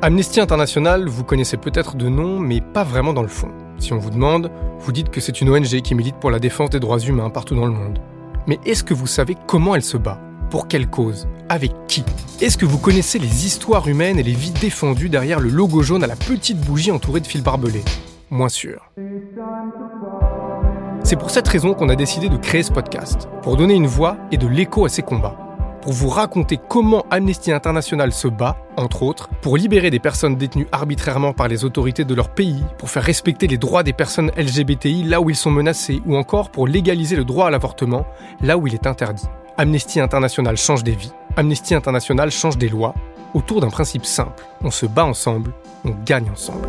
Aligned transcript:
Amnesty 0.00 0.38
International, 0.38 1.08
vous 1.08 1.24
connaissez 1.24 1.56
peut-être 1.56 1.96
de 1.96 2.08
nom, 2.08 2.38
mais 2.38 2.60
pas 2.60 2.84
vraiment 2.84 3.12
dans 3.12 3.22
le 3.22 3.28
fond. 3.28 3.48
Si 3.80 3.92
on 3.92 3.98
vous 3.98 4.10
demande, 4.10 4.48
vous 4.78 4.92
dites 4.92 5.10
que 5.10 5.20
c'est 5.20 5.40
une 5.40 5.50
ONG 5.50 5.80
qui 5.82 5.96
milite 5.96 6.14
pour 6.20 6.30
la 6.30 6.38
défense 6.38 6.70
des 6.70 6.78
droits 6.78 7.00
humains 7.00 7.30
partout 7.30 7.56
dans 7.56 7.66
le 7.66 7.72
monde. 7.72 7.98
Mais 8.46 8.60
est-ce 8.64 8.84
que 8.84 8.94
vous 8.94 9.08
savez 9.08 9.36
comment 9.48 9.74
elle 9.74 9.82
se 9.82 9.96
bat? 9.96 10.20
Pour 10.50 10.68
quelle 10.68 10.86
cause? 10.86 11.26
Avec 11.48 11.72
qui? 11.88 12.04
Est-ce 12.40 12.56
que 12.56 12.64
vous 12.64 12.78
connaissez 12.78 13.18
les 13.18 13.44
histoires 13.44 13.88
humaines 13.88 14.20
et 14.20 14.22
les 14.22 14.34
vies 14.34 14.52
défendues 14.52 15.08
derrière 15.08 15.40
le 15.40 15.48
logo 15.48 15.82
jaune 15.82 16.04
à 16.04 16.06
la 16.06 16.16
petite 16.16 16.60
bougie 16.60 16.92
entourée 16.92 17.20
de 17.20 17.26
fils 17.26 17.42
barbelés? 17.42 17.84
Moins 18.30 18.48
sûr. 18.48 18.92
C'est 21.02 21.16
pour 21.16 21.30
cette 21.30 21.48
raison 21.48 21.74
qu'on 21.74 21.88
a 21.88 21.96
décidé 21.96 22.28
de 22.28 22.36
créer 22.36 22.62
ce 22.62 22.70
podcast, 22.70 23.28
pour 23.42 23.56
donner 23.56 23.74
une 23.74 23.88
voix 23.88 24.16
et 24.30 24.36
de 24.36 24.46
l'écho 24.46 24.84
à 24.84 24.88
ces 24.90 25.02
combats 25.02 25.47
pour 25.80 25.92
vous 25.92 26.08
raconter 26.08 26.58
comment 26.68 27.04
Amnesty 27.10 27.52
International 27.52 28.12
se 28.12 28.28
bat, 28.28 28.56
entre 28.76 29.02
autres, 29.02 29.28
pour 29.40 29.56
libérer 29.56 29.90
des 29.90 29.98
personnes 29.98 30.36
détenues 30.36 30.66
arbitrairement 30.72 31.32
par 31.32 31.48
les 31.48 31.64
autorités 31.64 32.04
de 32.04 32.14
leur 32.14 32.30
pays, 32.30 32.62
pour 32.78 32.90
faire 32.90 33.02
respecter 33.02 33.46
les 33.46 33.58
droits 33.58 33.82
des 33.82 33.92
personnes 33.92 34.30
LGBTI 34.36 35.04
là 35.04 35.20
où 35.20 35.30
ils 35.30 35.36
sont 35.36 35.50
menacés, 35.50 36.00
ou 36.06 36.16
encore 36.16 36.50
pour 36.50 36.66
légaliser 36.66 37.16
le 37.16 37.24
droit 37.24 37.46
à 37.46 37.50
l'avortement 37.50 38.06
là 38.40 38.58
où 38.58 38.66
il 38.66 38.74
est 38.74 38.86
interdit. 38.86 39.26
Amnesty 39.56 40.00
International 40.00 40.56
change 40.56 40.84
des 40.84 40.94
vies, 40.94 41.12
Amnesty 41.36 41.74
International 41.74 42.30
change 42.30 42.58
des 42.58 42.68
lois, 42.68 42.94
autour 43.34 43.60
d'un 43.60 43.70
principe 43.70 44.04
simple. 44.04 44.44
On 44.62 44.70
se 44.70 44.86
bat 44.86 45.04
ensemble, 45.04 45.52
on 45.84 45.94
gagne 46.04 46.30
ensemble. 46.30 46.68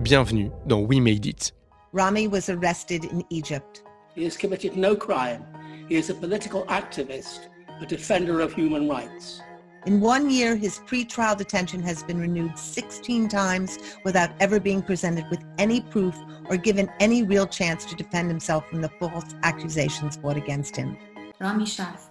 Bienvenue 0.00 0.50
dans 0.66 0.80
We 0.80 1.00
Made 1.00 1.26
It. 1.26 1.54
Rami 1.92 2.26
was 2.26 2.50
arrested 2.50 3.04
in 3.04 3.22
Egypt. 3.30 3.84
He 4.16 4.24
has 4.26 4.36
committed 4.36 4.76
no 4.76 4.96
crime. 4.96 5.42
He 5.88 5.96
is 5.96 6.10
a 6.10 6.14
political 6.14 6.64
activist 6.68 7.50
a 7.80 7.86
defender 7.86 8.40
of 8.40 8.52
human 8.52 8.88
rights. 8.88 9.40
In 9.86 10.00
one 10.00 10.30
year, 10.30 10.56
his 10.56 10.80
pre-trial 10.86 11.36
detention 11.36 11.82
has 11.82 12.02
been 12.02 12.18
renewed 12.18 12.58
16 12.58 13.28
times 13.28 13.78
without 14.02 14.30
ever 14.40 14.58
being 14.58 14.80
presented 14.80 15.28
with 15.28 15.44
any 15.58 15.82
proof 15.82 16.16
or 16.48 16.56
given 16.56 16.90
any 17.00 17.22
real 17.22 17.46
chance 17.46 17.84
to 17.86 17.94
defend 17.94 18.30
himself 18.30 18.66
from 18.70 18.80
the 18.80 18.88
false 18.88 19.34
accusations 19.42 20.16
brought 20.16 20.38
against 20.38 20.74
him. 20.74 20.96
Rami 21.38 21.64
Shaf 21.64 22.08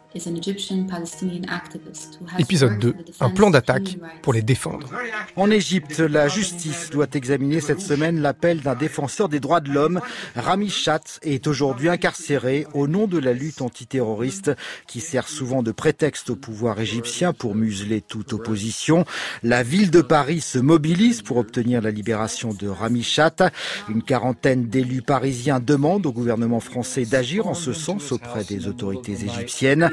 Épisode 2.37 2.77
2, 2.77 2.95
un 3.19 3.29
plan 3.31 3.49
d'attaque 3.49 3.97
pour 4.21 4.33
les 4.33 4.43
défendre. 4.43 4.87
En 5.35 5.49
Égypte, 5.49 5.99
la 5.99 6.27
justice 6.27 6.91
doit 6.91 7.07
examiner 7.13 7.61
cette 7.61 7.81
semaine 7.81 8.21
l'appel 8.21 8.61
d'un 8.61 8.75
défenseur 8.75 9.27
des 9.27 9.39
droits 9.39 9.59
de 9.59 9.71
l'homme. 9.71 10.01
Rami 10.35 10.69
Chat 10.69 11.19
est 11.23 11.47
aujourd'hui 11.47 11.89
incarcéré 11.89 12.67
au 12.73 12.87
nom 12.87 13.07
de 13.07 13.17
la 13.17 13.33
lutte 13.33 13.61
antiterroriste 13.61 14.51
qui 14.85 14.99
sert 14.99 15.27
souvent 15.27 15.63
de 15.63 15.71
prétexte 15.71 16.29
au 16.29 16.35
pouvoir 16.35 16.79
égyptien 16.79 17.33
pour 17.33 17.55
museler 17.55 18.01
toute 18.01 18.33
opposition. 18.33 19.05
La 19.41 19.63
ville 19.63 19.89
de 19.89 20.01
Paris 20.01 20.41
se 20.41 20.59
mobilise 20.59 21.23
pour 21.23 21.37
obtenir 21.37 21.81
la 21.81 21.91
libération 21.91 22.53
de 22.53 22.67
Rami 22.67 23.01
Chat. 23.01 23.51
Une 23.89 24.03
quarantaine 24.03 24.67
d'élus 24.67 25.01
parisiens 25.01 25.59
demandent 25.59 26.05
au 26.05 26.11
gouvernement 26.11 26.59
français 26.59 27.05
d'agir 27.05 27.47
en 27.47 27.55
ce 27.55 27.73
sens 27.73 28.11
auprès 28.11 28.43
des 28.43 28.67
autorités 28.67 29.13
égyptiennes. 29.13 29.89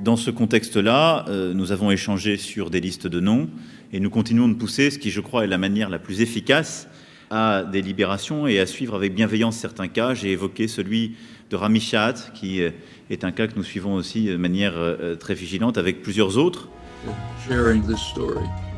Dans 0.00 0.16
ce 0.16 0.30
contexte-là, 0.30 1.26
euh, 1.28 1.52
nous 1.54 1.72
avons 1.72 1.90
échangé 1.90 2.36
sur 2.36 2.70
des 2.70 2.80
listes 2.80 3.06
de 3.06 3.20
noms 3.20 3.48
et 3.92 4.00
nous 4.00 4.10
continuons 4.10 4.48
de 4.48 4.54
pousser 4.54 4.90
ce 4.90 4.98
qui, 4.98 5.10
je 5.10 5.20
crois, 5.20 5.44
est 5.44 5.48
la 5.48 5.58
manière 5.58 5.90
la 5.90 5.98
plus 5.98 6.20
efficace 6.20 6.88
à 7.30 7.62
des 7.64 7.82
libérations 7.82 8.46
et 8.46 8.58
à 8.58 8.66
suivre 8.66 8.94
avec 8.94 9.14
bienveillance 9.14 9.56
certains 9.56 9.88
cas. 9.88 10.14
J'ai 10.14 10.32
évoqué 10.32 10.68
celui 10.68 11.16
de 11.50 11.56
Rami 11.56 11.92
qui 12.34 12.62
euh, 12.62 12.70
est 13.10 13.24
un 13.24 13.32
cas 13.32 13.46
que 13.46 13.56
nous 13.56 13.64
suivons 13.64 13.94
aussi 13.94 14.26
de 14.26 14.36
manière 14.36 14.74
euh, 14.76 15.16
très 15.16 15.34
vigilante 15.34 15.78
avec 15.78 16.02
plusieurs 16.02 16.38
autres. 16.38 16.68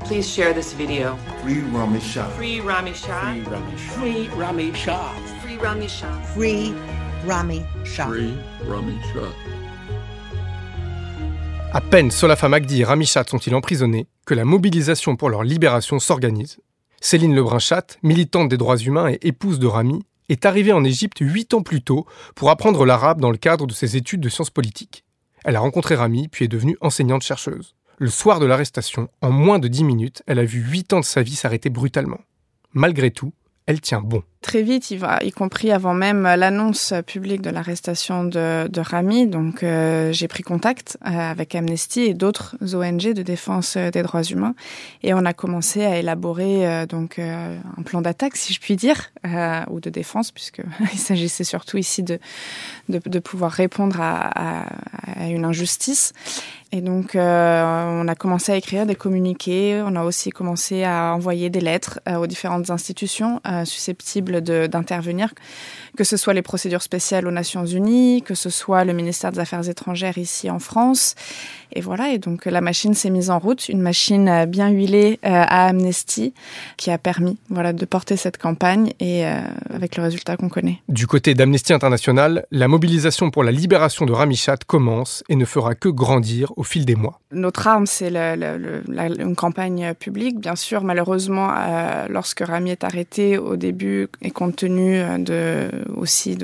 Please 0.06 0.28
share 0.28 0.54
this 0.54 0.74
video. 0.74 1.16
Free 1.42 1.62
Rami 1.72 2.00
Shah. 2.00 2.28
Free 2.36 2.60
Rami 2.60 2.94
Shah. 2.94 3.34
Free 3.98 4.28
Rami 4.38 4.72
Rami 5.62 5.88
Shah. 5.88 6.06
Free 6.34 6.72
Rami 7.26 7.62
Shah. 7.84 8.06
Free 8.06 8.34
Rami 8.68 8.96
Shah. 9.12 9.32
À 11.72 11.80
peine 11.80 12.10
Solafa 12.10 12.48
Magdi 12.48 12.80
et 12.80 12.84
Rami 12.84 13.06
Chat 13.06 13.28
sont-ils 13.28 13.54
emprisonnés 13.54 14.06
que 14.26 14.34
la 14.34 14.44
mobilisation 14.44 15.16
pour 15.16 15.30
leur 15.30 15.42
libération 15.42 15.98
s'organise. 15.98 16.58
Céline 17.00 17.34
Lebrun-Chat, 17.34 17.98
militante 18.02 18.48
des 18.48 18.56
droits 18.56 18.78
humains 18.78 19.10
et 19.10 19.18
épouse 19.22 19.58
de 19.58 19.66
Rami, 19.66 20.04
est 20.28 20.46
arrivée 20.46 20.72
en 20.72 20.84
Égypte 20.84 21.18
huit 21.20 21.52
ans 21.54 21.62
plus 21.62 21.82
tôt 21.82 22.06
pour 22.34 22.50
apprendre 22.50 22.86
l'arabe 22.86 23.20
dans 23.20 23.30
le 23.30 23.36
cadre 23.36 23.66
de 23.66 23.72
ses 23.72 23.96
études 23.96 24.20
de 24.20 24.28
sciences 24.28 24.50
politiques. 24.50 25.04
Elle 25.44 25.56
a 25.56 25.60
rencontré 25.60 25.94
Rami 25.94 26.28
puis 26.28 26.46
est 26.46 26.48
devenue 26.48 26.76
enseignante-chercheuse. 26.80 27.74
Le 27.98 28.10
soir 28.10 28.40
de 28.40 28.46
l'arrestation, 28.46 29.08
en 29.20 29.30
moins 29.30 29.58
de 29.58 29.68
dix 29.68 29.84
minutes, 29.84 30.22
elle 30.26 30.38
a 30.38 30.44
vu 30.44 30.60
huit 30.60 30.92
ans 30.92 31.00
de 31.00 31.04
sa 31.04 31.22
vie 31.22 31.36
s'arrêter 31.36 31.70
brutalement. 31.70 32.20
Malgré 32.72 33.10
tout, 33.10 33.32
elle 33.66 33.80
tient 33.80 34.00
bon. 34.00 34.22
Très 34.44 34.60
vite, 34.60 34.90
y 34.90 35.32
compris 35.32 35.72
avant 35.72 35.94
même 35.94 36.24
l'annonce 36.24 36.92
publique 37.06 37.40
de 37.40 37.48
l'arrestation 37.48 38.24
de, 38.24 38.78
Rami. 38.78 39.26
Donc, 39.26 39.62
euh, 39.62 40.12
j'ai 40.12 40.28
pris 40.28 40.42
contact 40.42 40.98
euh, 41.06 41.08
avec 41.08 41.54
Amnesty 41.54 42.02
et 42.02 42.12
d'autres 42.12 42.54
ONG 42.60 43.14
de 43.14 43.22
défense 43.22 43.78
des 43.78 44.02
droits 44.02 44.22
humains, 44.22 44.54
et 45.02 45.14
on 45.14 45.24
a 45.24 45.32
commencé 45.32 45.86
à 45.86 45.96
élaborer 45.96 46.68
euh, 46.68 46.84
donc 46.84 47.18
un 47.18 47.82
plan 47.86 48.02
d'attaque, 48.02 48.36
si 48.36 48.52
je 48.52 48.60
puis 48.60 48.76
dire, 48.76 49.12
ou 49.70 49.80
de 49.80 49.88
défense, 49.88 50.30
puisque 50.30 50.60
il 50.92 50.98
s'agissait 50.98 51.44
surtout 51.44 51.78
ici 51.78 52.02
de, 52.02 52.18
de, 52.90 53.18
pouvoir 53.20 53.50
répondre 53.50 53.96
à 53.98 54.66
une 55.26 55.46
injustice. 55.46 56.12
Et 56.70 56.80
donc, 56.80 57.12
on 57.14 58.08
a 58.08 58.14
commencé 58.16 58.50
à 58.50 58.56
écrire 58.56 58.84
des 58.84 58.96
communiqués. 58.96 59.80
On 59.86 59.94
a 59.94 60.02
aussi 60.02 60.30
commencé 60.30 60.82
à 60.82 61.14
envoyer 61.14 61.48
des 61.48 61.60
lettres 61.60 62.00
aux 62.18 62.26
différentes 62.26 62.68
institutions 62.70 63.40
susceptibles 63.64 64.33
d'intervenir, 64.40 65.32
que 65.96 66.04
ce 66.04 66.16
soit 66.16 66.34
les 66.34 66.42
procédures 66.42 66.82
spéciales 66.82 67.26
aux 67.26 67.30
Nations 67.30 67.64
Unies, 67.64 68.22
que 68.22 68.34
ce 68.34 68.50
soit 68.50 68.84
le 68.84 68.92
ministère 68.92 69.32
des 69.32 69.40
Affaires 69.40 69.68
étrangères 69.68 70.18
ici 70.18 70.50
en 70.50 70.58
France. 70.58 71.14
Et 71.74 71.80
voilà, 71.80 72.10
et 72.10 72.18
donc 72.18 72.46
la 72.46 72.60
machine 72.60 72.94
s'est 72.94 73.10
mise 73.10 73.30
en 73.30 73.38
route, 73.38 73.68
une 73.68 73.82
machine 73.82 74.28
euh, 74.28 74.46
bien 74.46 74.68
huilée 74.68 75.18
euh, 75.24 75.28
à 75.28 75.66
Amnesty 75.66 76.32
qui 76.76 76.90
a 76.92 76.98
permis 76.98 77.36
voilà, 77.50 77.72
de 77.72 77.84
porter 77.84 78.16
cette 78.16 78.38
campagne 78.38 78.92
et 79.00 79.26
euh, 79.26 79.40
avec 79.70 79.96
le 79.96 80.04
résultat 80.04 80.36
qu'on 80.36 80.48
connaît. 80.48 80.80
Du 80.88 81.08
côté 81.08 81.34
d'Amnesty 81.34 81.72
International, 81.72 82.46
la 82.52 82.68
mobilisation 82.68 83.30
pour 83.30 83.42
la 83.42 83.50
libération 83.50 84.06
de 84.06 84.12
Rami 84.12 84.36
Chat 84.36 84.58
commence 84.64 85.24
et 85.28 85.34
ne 85.34 85.44
fera 85.44 85.74
que 85.74 85.88
grandir 85.88 86.52
au 86.56 86.62
fil 86.62 86.84
des 86.84 86.94
mois. 86.94 87.20
Notre 87.32 87.66
arme, 87.66 87.86
c'est 87.86 88.14
une 88.14 89.34
campagne 89.36 89.94
publique. 89.94 90.38
Bien 90.38 90.54
sûr, 90.54 90.84
malheureusement, 90.84 91.52
lorsque 92.08 92.40
Rami 92.40 92.70
est 92.70 92.84
arrêté 92.84 93.38
au 93.38 93.56
début 93.56 94.08
et 94.24 94.30
compte 94.30 94.56
tenu 94.56 95.00
de, 95.20 95.70
aussi 95.94 96.36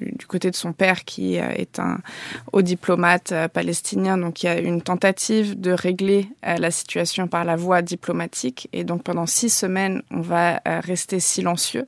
du 0.00 0.26
côté 0.26 0.50
de 0.50 0.56
son 0.56 0.72
père 0.72 1.04
qui 1.04 1.38
euh, 1.38 1.48
est 1.50 1.78
un 1.78 1.98
haut 2.52 2.62
diplomate 2.62 3.32
euh, 3.32 3.48
palestinien. 3.48 4.18
Donc 4.18 4.42
il 4.42 4.46
y 4.46 4.48
a 4.48 4.58
une 4.58 4.82
tentative 4.82 5.60
de 5.60 5.72
régler 5.72 6.28
euh, 6.46 6.56
la 6.56 6.70
situation 6.70 7.28
par 7.28 7.44
la 7.44 7.56
voie 7.56 7.82
diplomatique. 7.82 8.68
Et 8.72 8.84
donc 8.84 9.02
pendant 9.02 9.26
six 9.26 9.50
semaines, 9.50 10.02
on 10.10 10.20
va 10.20 10.60
rester 10.64 11.20
silencieux 11.20 11.86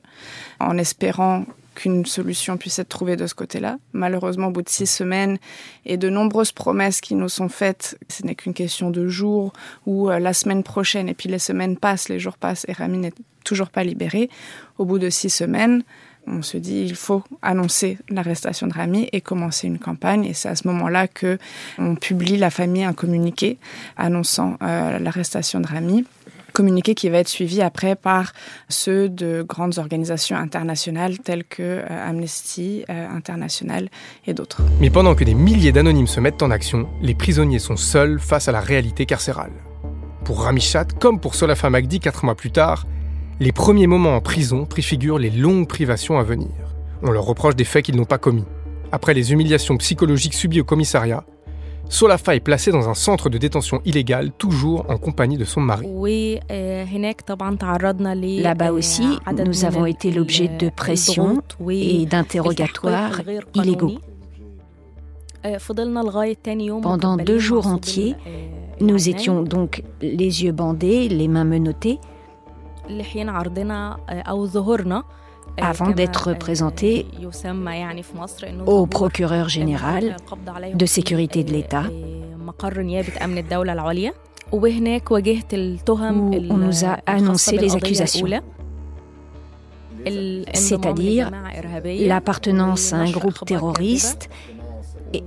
en 0.59 0.77
espérant 0.77 1.45
qu'une 1.73 2.05
solution 2.05 2.57
puisse 2.57 2.79
être 2.79 2.89
trouvée 2.89 3.15
de 3.15 3.27
ce 3.27 3.33
côté-là. 3.33 3.77
Malheureusement, 3.93 4.47
au 4.47 4.51
bout 4.51 4.61
de 4.61 4.69
six 4.69 4.87
semaines 4.87 5.37
et 5.85 5.95
de 5.95 6.09
nombreuses 6.09 6.51
promesses 6.51 6.99
qui 6.99 7.15
nous 7.15 7.29
sont 7.29 7.47
faites, 7.47 7.97
ce 8.09 8.23
n'est 8.23 8.35
qu'une 8.35 8.53
question 8.53 8.89
de 8.89 9.07
jours 9.07 9.53
ou 9.85 10.09
la 10.09 10.33
semaine 10.33 10.63
prochaine, 10.63 11.07
et 11.07 11.13
puis 11.13 11.29
les 11.29 11.39
semaines 11.39 11.77
passent, 11.77 12.09
les 12.09 12.19
jours 12.19 12.37
passent, 12.37 12.65
et 12.67 12.73
Rami 12.73 12.97
n'est 12.97 13.13
toujours 13.43 13.69
pas 13.69 13.83
libéré. 13.83 14.29
Au 14.77 14.85
bout 14.85 14.99
de 14.99 15.09
six 15.09 15.29
semaines, 15.29 15.83
on 16.27 16.41
se 16.41 16.57
dit 16.57 16.81
il 16.81 16.95
faut 16.95 17.23
annoncer 17.41 17.97
l'arrestation 18.09 18.67
de 18.67 18.73
Rami 18.73 19.09
et 19.11 19.21
commencer 19.21 19.67
une 19.67 19.79
campagne. 19.79 20.25
Et 20.25 20.33
c'est 20.33 20.49
à 20.49 20.55
ce 20.55 20.67
moment-là 20.67 21.07
que 21.07 21.37
on 21.77 21.95
publie 21.95 22.37
la 22.37 22.49
famille 22.49 22.83
un 22.83 22.93
communiqué 22.93 23.57
annonçant 23.97 24.57
euh, 24.61 24.99
l'arrestation 24.99 25.59
de 25.59 25.67
Rami 25.67 26.05
communiqué 26.51 26.95
qui 26.95 27.09
va 27.09 27.19
être 27.19 27.29
suivi 27.29 27.61
après 27.61 27.95
par 27.95 28.33
ceux 28.69 29.09
de 29.09 29.41
grandes 29.47 29.79
organisations 29.79 30.35
internationales 30.35 31.17
telles 31.19 31.43
que 31.43 31.61
euh, 31.61 32.09
Amnesty 32.09 32.83
euh, 32.89 33.07
International 33.09 33.89
et 34.27 34.33
d'autres. 34.33 34.61
Mais 34.79 34.89
pendant 34.89 35.15
que 35.15 35.23
des 35.23 35.33
milliers 35.33 35.71
d'anonymes 35.71 36.07
se 36.07 36.19
mettent 36.19 36.43
en 36.43 36.51
action, 36.51 36.89
les 37.01 37.15
prisonniers 37.15 37.59
sont 37.59 37.77
seuls 37.77 38.19
face 38.19 38.47
à 38.47 38.51
la 38.51 38.59
réalité 38.59 39.05
carcérale. 39.05 39.51
Pour 40.25 40.43
Rami 40.43 40.61
Chat, 40.61 40.85
comme 40.99 41.19
pour 41.19 41.35
Solafa 41.35 41.69
Magdi 41.69 41.99
quatre 41.99 42.25
mois 42.25 42.35
plus 42.35 42.51
tard, 42.51 42.85
les 43.41 43.51
premiers 43.51 43.87
moments 43.87 44.15
en 44.15 44.21
prison 44.21 44.65
préfigurent 44.65 45.17
les 45.17 45.31
longues 45.31 45.67
privations 45.67 46.19
à 46.19 46.23
venir. 46.23 46.51
On 47.01 47.09
leur 47.09 47.25
reproche 47.25 47.55
des 47.55 47.63
faits 47.63 47.83
qu'ils 47.83 47.95
n'ont 47.95 48.05
pas 48.05 48.19
commis. 48.19 48.45
Après 48.91 49.15
les 49.15 49.31
humiliations 49.31 49.77
psychologiques 49.77 50.35
subies 50.35 50.61
au 50.61 50.63
commissariat, 50.63 51.23
Solafa 51.89 52.35
est 52.35 52.39
placée 52.39 52.71
dans 52.71 52.87
un 52.87 52.93
centre 52.93 53.29
de 53.29 53.39
détention 53.39 53.81
illégal, 53.83 54.31
toujours 54.37 54.85
en 54.89 54.97
compagnie 54.97 55.39
de 55.39 55.43
son 55.43 55.59
mari. 55.59 55.87
Là-bas 58.43 58.71
aussi, 58.71 59.07
nous 59.47 59.65
avons 59.65 59.87
été 59.87 60.11
l'objet 60.11 60.47
de 60.47 60.69
pressions 60.69 61.41
et 61.67 62.05
d'interrogatoires 62.05 63.21
illégaux. 63.55 63.97
Pendant 66.83 67.17
deux 67.17 67.39
jours 67.39 67.65
entiers, 67.65 68.15
nous 68.79 69.09
étions 69.09 69.41
donc 69.41 69.83
les 69.99 70.43
yeux 70.43 70.51
bandés, 70.51 71.09
les 71.09 71.27
mains 71.27 71.43
menottées, 71.43 71.97
avant 75.57 75.89
d'être 75.89 76.33
présentés 76.33 77.05
au 78.65 78.85
procureur 78.85 79.49
général 79.49 80.15
de 80.73 80.85
sécurité 80.85 81.43
de 81.43 81.51
l'État, 81.51 81.85
où 84.51 84.65
on 86.49 86.57
nous 86.57 86.85
a 86.85 86.99
annoncé 87.05 87.57
les 87.57 87.75
accusations, 87.75 88.27
c'est-à-dire 90.53 91.31
l'appartenance 91.83 92.93
à 92.93 92.97
un 92.97 93.11
groupe 93.11 93.45
terroriste 93.45 94.29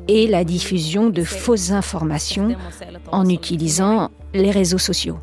et 0.08 0.26
la 0.26 0.44
diffusion 0.44 1.10
de 1.10 1.22
fausses 1.22 1.70
informations 1.70 2.56
en 3.12 3.28
utilisant 3.28 4.10
les 4.32 4.50
réseaux 4.50 4.78
sociaux. 4.78 5.18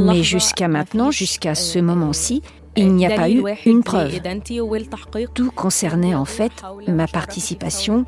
Mais 0.00 0.22
jusqu'à 0.22 0.68
maintenant, 0.68 1.10
jusqu'à 1.10 1.54
ce 1.54 1.78
moment-ci, 1.78 2.42
il 2.76 2.94
n'y 2.94 3.06
a 3.06 3.16
pas 3.16 3.30
eu 3.30 3.42
une 3.66 3.82
preuve. 3.82 4.20
Tout 5.34 5.50
concernait 5.50 6.14
en 6.14 6.24
fait 6.24 6.52
ma 6.86 7.06
participation 7.06 8.04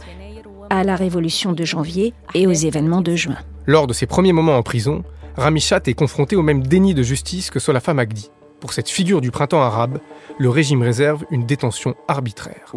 à 0.70 0.84
la 0.84 0.96
révolution 0.96 1.52
de 1.52 1.64
janvier 1.64 2.14
et 2.34 2.46
aux 2.46 2.52
événements 2.52 3.00
de 3.00 3.16
juin. 3.16 3.38
Lors 3.66 3.86
de 3.86 3.92
ses 3.92 4.06
premiers 4.06 4.32
moments 4.32 4.56
en 4.56 4.62
prison, 4.62 5.02
Ramichat 5.36 5.80
est 5.86 5.94
confronté 5.94 6.36
au 6.36 6.42
même 6.42 6.62
déni 6.62 6.94
de 6.94 7.02
justice 7.02 7.50
que 7.50 7.58
Solafa 7.58 7.94
Magdi. 7.94 8.30
Pour 8.60 8.72
cette 8.74 8.90
figure 8.90 9.20
du 9.22 9.30
printemps 9.30 9.62
arabe, 9.62 9.98
le 10.38 10.50
régime 10.50 10.82
réserve 10.82 11.24
une 11.30 11.46
détention 11.46 11.94
arbitraire. 12.08 12.72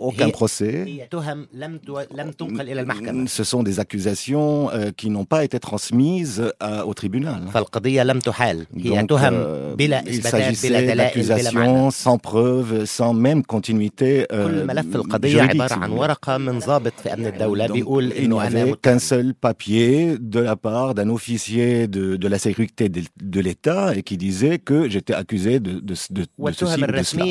Aucun 0.00 0.30
procès. 0.30 1.08
Ce 3.26 3.44
sont 3.44 3.62
des 3.62 3.80
accusations 3.80 4.70
euh, 4.70 4.90
qui 4.96 5.10
n'ont 5.10 5.24
pas 5.26 5.44
été 5.44 5.58
transmises 5.58 6.50
euh, 6.62 6.82
au 6.82 6.94
tribunal. 6.94 7.42
Donc, 7.44 9.20
euh, 9.22 9.74
il 9.78 10.22
s'agissait 10.22 10.94
d'accusations 10.94 11.90
sans 11.90 12.18
preuve, 12.18 12.84
sans 12.86 13.12
même 13.12 13.44
continuité 13.44 14.26
juridique. 15.22 15.62
il 18.16 18.28
n'y 18.30 18.40
avait 18.40 18.72
qu'un 18.80 18.98
seul 18.98 19.34
papier 19.34 20.16
de 20.18 20.40
la 20.40 20.56
part 20.56 20.94
d'un 20.94 21.08
officier 21.10 21.86
de, 21.88 22.16
de 22.16 22.28
la 22.28 22.38
sécurité 22.38 22.88
de, 23.30 23.40
l'État 23.40 23.94
et 23.94 24.02
qui 24.02 24.16
disait 24.16 24.58
que 24.58 24.88
j'étais 24.88 25.14
accusé 25.14 25.60
de, 25.60 25.72
de, 25.80 25.80
de, 25.80 26.22
de 26.22 26.52
ceci 26.52 26.82
ou 26.82 26.86
de 26.86 27.02
cela. 27.02 27.26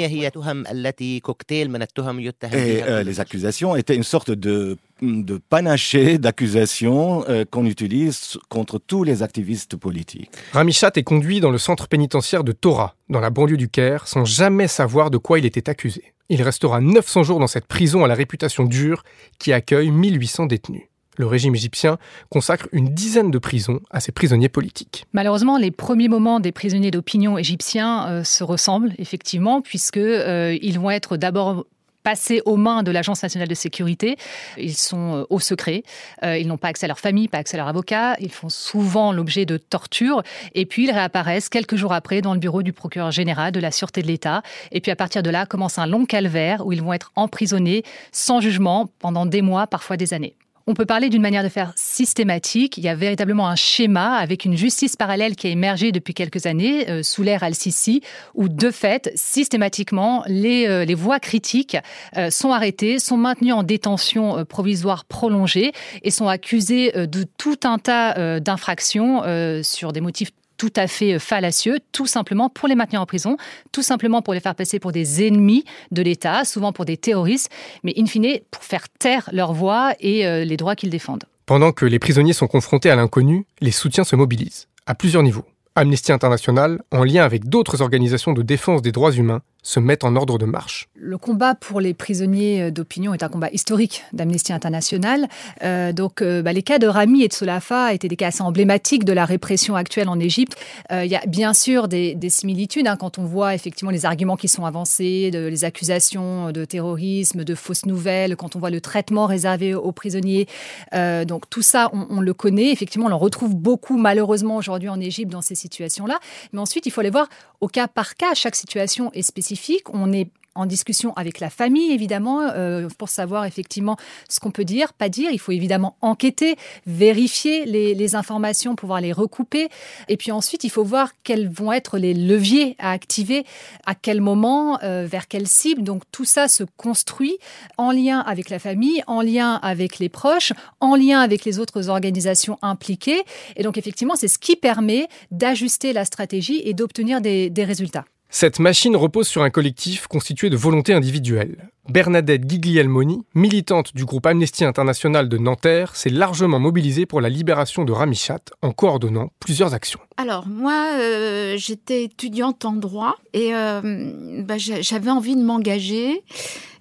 Et 2.54 2.84
euh, 2.84 3.04
les 3.04 3.20
accusations 3.20 3.76
étaient 3.76 3.96
une 3.96 4.04
sorte 4.04 4.32
de, 4.32 4.78
de 5.02 5.38
panaché 5.50 6.18
d'accusations 6.18 7.26
euh, 7.30 7.46
qu'on 7.50 7.66
utilise 7.66 8.38
contre 8.50 8.80
tous 8.80 9.04
les 9.04 9.24
activistes 9.24 9.76
politiques. 9.76 10.32
Ramichat 10.54 10.92
est 10.96 11.04
conduit 11.04 11.40
dans 11.40 11.52
le 11.52 11.58
centre 11.58 11.88
pénitentiaire 11.88 12.44
de 12.44 12.52
Tora, 12.52 12.96
dans 13.10 13.20
la 13.20 13.30
banlieue 13.30 13.58
du 13.58 13.70
Caire, 13.70 14.08
sans 14.08 14.26
jamais 14.26 14.68
savoir 14.68 15.12
de 15.12 15.18
quoi 15.18 15.40
il 15.40 15.46
était 15.46 15.70
accusé. 15.70 16.14
Il 16.30 16.42
restera 16.42 16.82
900 16.82 17.24
jours 17.24 17.40
dans 17.40 17.48
cette 17.48 17.68
prison 17.68 18.04
à 18.04 18.08
la 18.08 18.16
réputation 18.16 18.64
dure 18.64 19.04
qui 19.38 19.54
accueille 19.54 19.92
1800 19.92 20.48
détenus 20.48 20.84
le 21.18 21.26
régime 21.28 21.56
égyptien 21.56 21.98
consacre 22.30 22.68
une 22.72 22.90
dizaine 22.90 23.32
de 23.32 23.38
prisons 23.38 23.80
à 23.92 24.00
ses 24.00 24.12
prisonniers 24.12 24.50
politiques. 24.50 25.06
Malheureusement, 25.14 25.58
les 25.58 25.72
premiers 25.72 26.08
moments 26.08 26.40
des 26.40 26.52
prisonniers 26.52 26.92
d'opinion 26.92 27.38
égyptiens 27.38 28.08
euh, 28.08 28.24
se 28.24 28.44
ressemblent 28.44 28.94
effectivement, 28.98 29.62
puisque 29.62 29.98
euh, 29.98 30.58
ils 30.62 30.80
vont 30.80 30.92
être 30.92 31.18
d'abord 31.18 31.66
passés 32.06 32.42
aux 32.46 32.56
mains 32.56 32.84
de 32.84 32.92
l'Agence 32.92 33.24
nationale 33.24 33.50
de 33.50 33.56
sécurité. 33.56 34.16
Ils 34.58 34.78
sont 34.78 35.16
euh, 35.16 35.24
au 35.32 35.40
secret. 35.40 35.84
Euh, 36.24 36.38
ils 36.38 36.48
n'ont 36.48 36.58
pas 36.58 36.68
accès 36.70 36.86
à 36.86 36.88
leur 36.88 37.00
famille, 37.00 37.28
pas 37.28 37.40
accès 37.40 37.58
à 37.58 37.58
leur 37.58 37.68
avocat. 37.68 38.16
Ils 38.20 38.32
font 38.32 38.48
souvent 38.48 39.12
l'objet 39.12 39.46
de 39.46 39.58
tortures. 39.58 40.22
Et 40.54 40.68
puis, 40.68 40.84
ils 40.84 40.92
réapparaissent 40.92 41.50
quelques 41.50 41.76
jours 41.76 41.94
après 41.94 42.22
dans 42.22 42.34
le 42.34 42.40
bureau 42.40 42.62
du 42.62 42.74
procureur 42.74 43.12
général 43.12 43.52
de 43.52 43.60
la 43.60 43.72
Sûreté 43.72 44.04
de 44.04 44.08
l'État. 44.08 44.44
Et 44.72 44.82
puis, 44.82 44.92
à 44.92 44.96
partir 44.96 45.24
de 45.24 45.32
là, 45.32 45.48
commence 45.48 45.80
un 45.80 45.88
long 45.88 46.06
calvaire 46.06 46.66
où 46.66 46.72
ils 46.72 46.84
vont 46.84 46.94
être 46.94 47.12
emprisonnés 47.16 47.84
sans 48.12 48.40
jugement 48.40 48.88
pendant 49.00 49.26
des 49.26 49.42
mois, 49.42 49.66
parfois 49.66 49.98
des 49.98 50.14
années. 50.14 50.36
On 50.68 50.74
peut 50.74 50.88
parler 50.88 51.10
d'une 51.10 51.22
manière 51.22 51.44
de 51.44 51.50
faire 51.50 51.74
systématique. 51.76 52.80
Il 52.80 52.84
y 52.84 52.90
a 52.90 52.96
véritablement 52.96 53.48
un 53.48 53.56
schéma 53.56 54.16
avec 54.16 54.46
une 54.46 54.58
justice 54.58 54.96
parallèle 54.96 55.36
qui 55.36 55.46
a 55.46 55.52
émergé 55.52 55.92
depuis 55.92 56.16
quelques 56.16 56.48
années 56.48 56.90
euh, 56.90 57.04
sous 57.04 57.22
l'ère 57.22 57.44
Al-Sisi, 57.44 58.02
où 58.34 58.50
de 58.50 58.72
fait, 58.72 59.12
systématiquement, 59.14 60.24
les, 60.26 60.68
euh, 60.68 60.84
les 60.84 60.96
voix 60.96 61.20
critiques 61.20 61.78
euh, 62.18 62.32
sont 62.32 62.52
arrêtées, 62.52 62.98
sont 62.98 63.18
maintenues 63.18 63.54
en 63.54 63.62
détention 63.62 64.44
provisoire 64.46 65.06
prolongée 65.06 65.72
et 66.02 66.10
sont 66.10 66.28
accusées 66.28 66.92
de 66.94 67.26
tout 67.38 67.60
un 67.64 67.78
tas 67.78 68.40
d'infractions 68.40 69.22
sur 69.62 69.94
des 69.94 70.02
motifs 70.02 70.32
tout 70.58 70.74
à 70.76 70.88
fait 70.88 71.20
fallacieux, 71.20 71.80
tout 71.92 72.08
simplement 72.08 72.50
pour 72.50 72.68
les 72.68 72.76
maintenir 72.76 73.02
en 73.02 73.06
prison, 73.06 73.38
tout 73.72 73.82
simplement 73.82 74.22
pour 74.22 74.34
les 74.34 74.40
faire 74.40 74.56
passer 74.56 74.80
pour 74.80 74.92
des 74.92 75.26
ennemis 75.26 75.66
de 75.92 76.02
l'État, 76.02 76.46
souvent 76.46 76.72
pour 76.72 76.86
des 76.86 76.98
terroristes, 76.98 77.50
mais 77.84 77.94
in 77.98 78.06
fine 78.06 78.40
pour 78.52 78.64
faire 78.64 78.90
taire 78.90 79.30
leur 79.32 79.54
voix 79.54 79.94
et 80.00 80.26
euh, 80.26 80.46
les 80.46 80.58
droits 80.58 80.76
qu'ils 80.76 80.90
défendent. 80.90 81.26
Pendant 81.46 81.72
que 81.72 81.86
les 81.86 82.00
prisonniers 82.00 82.34
sont 82.34 82.48
confrontés 82.48 82.90
à 82.90 82.96
l'inconnu, 82.96 83.46
les 83.62 83.72
soutiens 83.72 84.04
se 84.04 84.16
mobilisent, 84.16 84.68
à 84.86 84.96
plusieurs 84.96 85.24
niveaux. 85.24 85.46
Amnesty 85.76 86.12
International, 86.12 86.82
en 86.92 87.04
lien 87.04 87.24
avec 87.24 87.50
d'autres 87.50 87.82
organisations 87.82 88.32
de 88.32 88.42
défense 88.42 88.82
des 88.82 88.94
droits 88.94 89.12
humains, 89.12 89.42
se 89.66 89.80
mettent 89.80 90.04
en 90.04 90.16
ordre 90.16 90.38
de 90.38 90.46
marche. 90.46 90.90
Le 90.96 91.18
combat 91.18 91.56
pour 91.56 91.82
les 91.82 91.96
prisonniers 91.96 92.70
d'opinion 92.70 93.16
est 93.16 93.24
un 93.24 93.30
combat 93.30 93.50
historique 93.50 94.04
d'Amnesty 94.14 94.54
International. 94.54 95.28
Euh, 95.64 95.92
donc, 95.92 96.22
euh, 96.22 96.44
bah, 96.44 96.54
les 96.54 96.62
cas 96.62 96.78
de 96.78 96.86
Rami 96.86 97.24
et 97.24 97.28
de 97.28 97.34
Solafa 97.34 97.92
étaient 97.92 98.08
des 98.08 98.16
cas 98.16 98.28
assez 98.28 98.44
emblématiques 98.44 99.06
de 99.06 99.12
la 99.12 99.26
répression 99.26 99.76
actuelle 99.76 100.08
en 100.08 100.20
Égypte. 100.20 100.56
Euh, 100.92 101.04
il 101.04 101.10
y 101.10 101.16
a 101.16 101.26
bien 101.26 101.56
sûr 101.56 101.88
des, 101.88 102.14
des 102.14 102.30
similitudes 102.30 102.86
hein, 102.86 102.96
quand 102.96 103.18
on 103.18 103.26
voit 103.26 103.56
effectivement 103.56 103.90
les 103.90 104.06
arguments 104.06 104.38
qui 104.38 104.48
sont 104.48 104.66
avancés, 104.66 105.32
les 105.34 105.66
accusations 105.66 106.52
de 106.52 106.64
terrorisme, 106.64 107.44
de 107.44 107.56
fausses 107.56 107.88
nouvelles, 107.88 108.36
quand 108.36 108.56
on 108.56 108.60
voit 108.60 108.70
le 108.70 108.82
traitement 108.82 109.26
réservé 109.26 109.74
aux 109.74 109.92
prisonniers. 109.92 110.48
Euh, 110.94 111.26
donc, 111.26 111.50
tout 111.50 111.64
ça, 111.64 111.90
on, 111.92 112.06
on, 112.12 112.22
le 112.22 112.34
connaît. 112.36 112.72
Effectivement, 112.72 113.08
on 113.08 113.12
en 113.12 113.18
retrouve 113.18 113.56
beaucoup 113.56 113.98
malheureusement 113.98 114.58
aujourd'hui 114.58 114.90
en 114.90 115.00
Égypte 115.00 115.32
dans 115.32 115.42
ces 115.42 115.56
situations-là. 115.56 116.20
Mais 116.54 116.60
ensuite, 116.60 116.86
il 116.86 116.92
faut 116.92 117.02
aller 117.02 117.10
voir 117.10 117.30
au 117.62 117.68
cas 117.68 117.88
par 117.88 118.16
cas. 118.16 118.36
Chaque 118.36 118.56
situation 118.56 119.12
est 119.14 119.24
spécifique 119.24 119.55
on 119.94 120.12
est 120.12 120.30
en 120.56 120.66
discussion 120.66 121.14
avec 121.16 121.42
la 121.42 121.50
famille, 121.50 121.92
évidemment, 121.92 122.42
euh, 122.42 122.88
pour 122.98 123.10
savoir 123.10 123.46
effectivement 123.46 123.98
ce 124.30 124.40
qu'on 124.40 124.52
peut 124.52 124.64
dire, 124.64 124.94
pas 124.94 125.10
dire. 125.10 125.30
Il 125.32 125.40
faut 125.40 125.52
évidemment 125.52 125.98
enquêter, 126.02 126.56
vérifier 126.88 127.66
les, 127.66 128.16
informations, 128.16 128.76
pouvoir 128.76 129.02
les 129.02 129.12
recouper. 129.12 129.68
Et 130.08 130.16
puis 130.16 130.32
ensuite, 130.32 130.64
il 130.64 130.70
faut 130.70 130.84
voir 130.84 131.12
quels 131.24 131.50
vont 131.50 131.74
être 131.74 131.98
les 131.98 132.14
leviers 132.14 132.76
à 132.80 132.92
activer, 132.92 133.46
à 133.86 133.96
quel 133.96 134.22
moment, 134.22 134.80
euh, 134.84 135.06
vers 135.10 135.28
quelle 135.28 135.48
cible. 135.48 135.84
Donc 135.84 136.04
tout 136.12 136.24
ça 136.24 136.48
se 136.48 136.64
construit 136.78 137.38
en 137.78 137.92
lien 137.92 138.20
avec 138.20 138.50
la 138.50 138.60
famille, 138.60 139.04
en 139.08 139.22
lien 139.22 139.56
avec 139.56 140.00
les 140.00 140.08
proches, 140.08 140.54
en 140.80 140.96
lien 140.96 141.20
avec 141.20 141.44
les 141.44 141.60
autres 141.60 141.90
organisations 141.90 142.58
impliquées. 142.62 143.24
Et 143.58 143.64
donc 143.64 143.78
effectivement, 143.78 144.16
c'est 144.16 144.30
ce 144.30 144.40
qui 144.40 144.56
permet 144.56 145.08
d'ajuster 145.32 145.92
la 145.92 146.06
stratégie 146.06 146.62
et 146.64 146.74
d'obtenir 146.74 147.20
des 147.20 147.52
résultats. 147.58 148.06
Cette 148.30 148.60
machine 148.60 148.96
repose 148.96 149.28
sur 149.28 149.44
un 149.44 149.50
collectif 149.50 150.08
constitué 150.08 150.50
de 150.50 150.58
volontés 150.58 150.94
individuelles. 150.94 151.70
Bernadette 151.88 152.50
Giglielmoni, 152.50 153.22
militante 153.36 153.96
du 153.96 154.06
groupe 154.06 154.26
Amnesty 154.26 154.66
International 154.66 155.30
de 155.30 155.38
Nanterre, 155.38 155.96
s'est 155.96 156.10
largement 156.10 156.60
mobilisée 156.60 157.06
pour 157.06 157.22
la 157.22 157.30
libération 157.30 157.86
de 157.86 157.92
Ramichat 157.92 158.40
en 158.64 158.72
coordonnant 158.72 159.30
plusieurs 159.40 159.76
actions. 159.76 160.00
Alors 160.18 160.48
moi, 160.48 160.88
euh, 160.96 161.56
j'étais 161.58 162.06
étudiante 162.06 162.66
en 162.66 162.74
droit 162.74 163.16
et 163.34 163.54
euh, 163.54 164.42
bah, 164.44 164.58
j'avais 164.58 165.12
envie 165.12 165.36
de 165.36 165.44
m'engager 165.44 166.24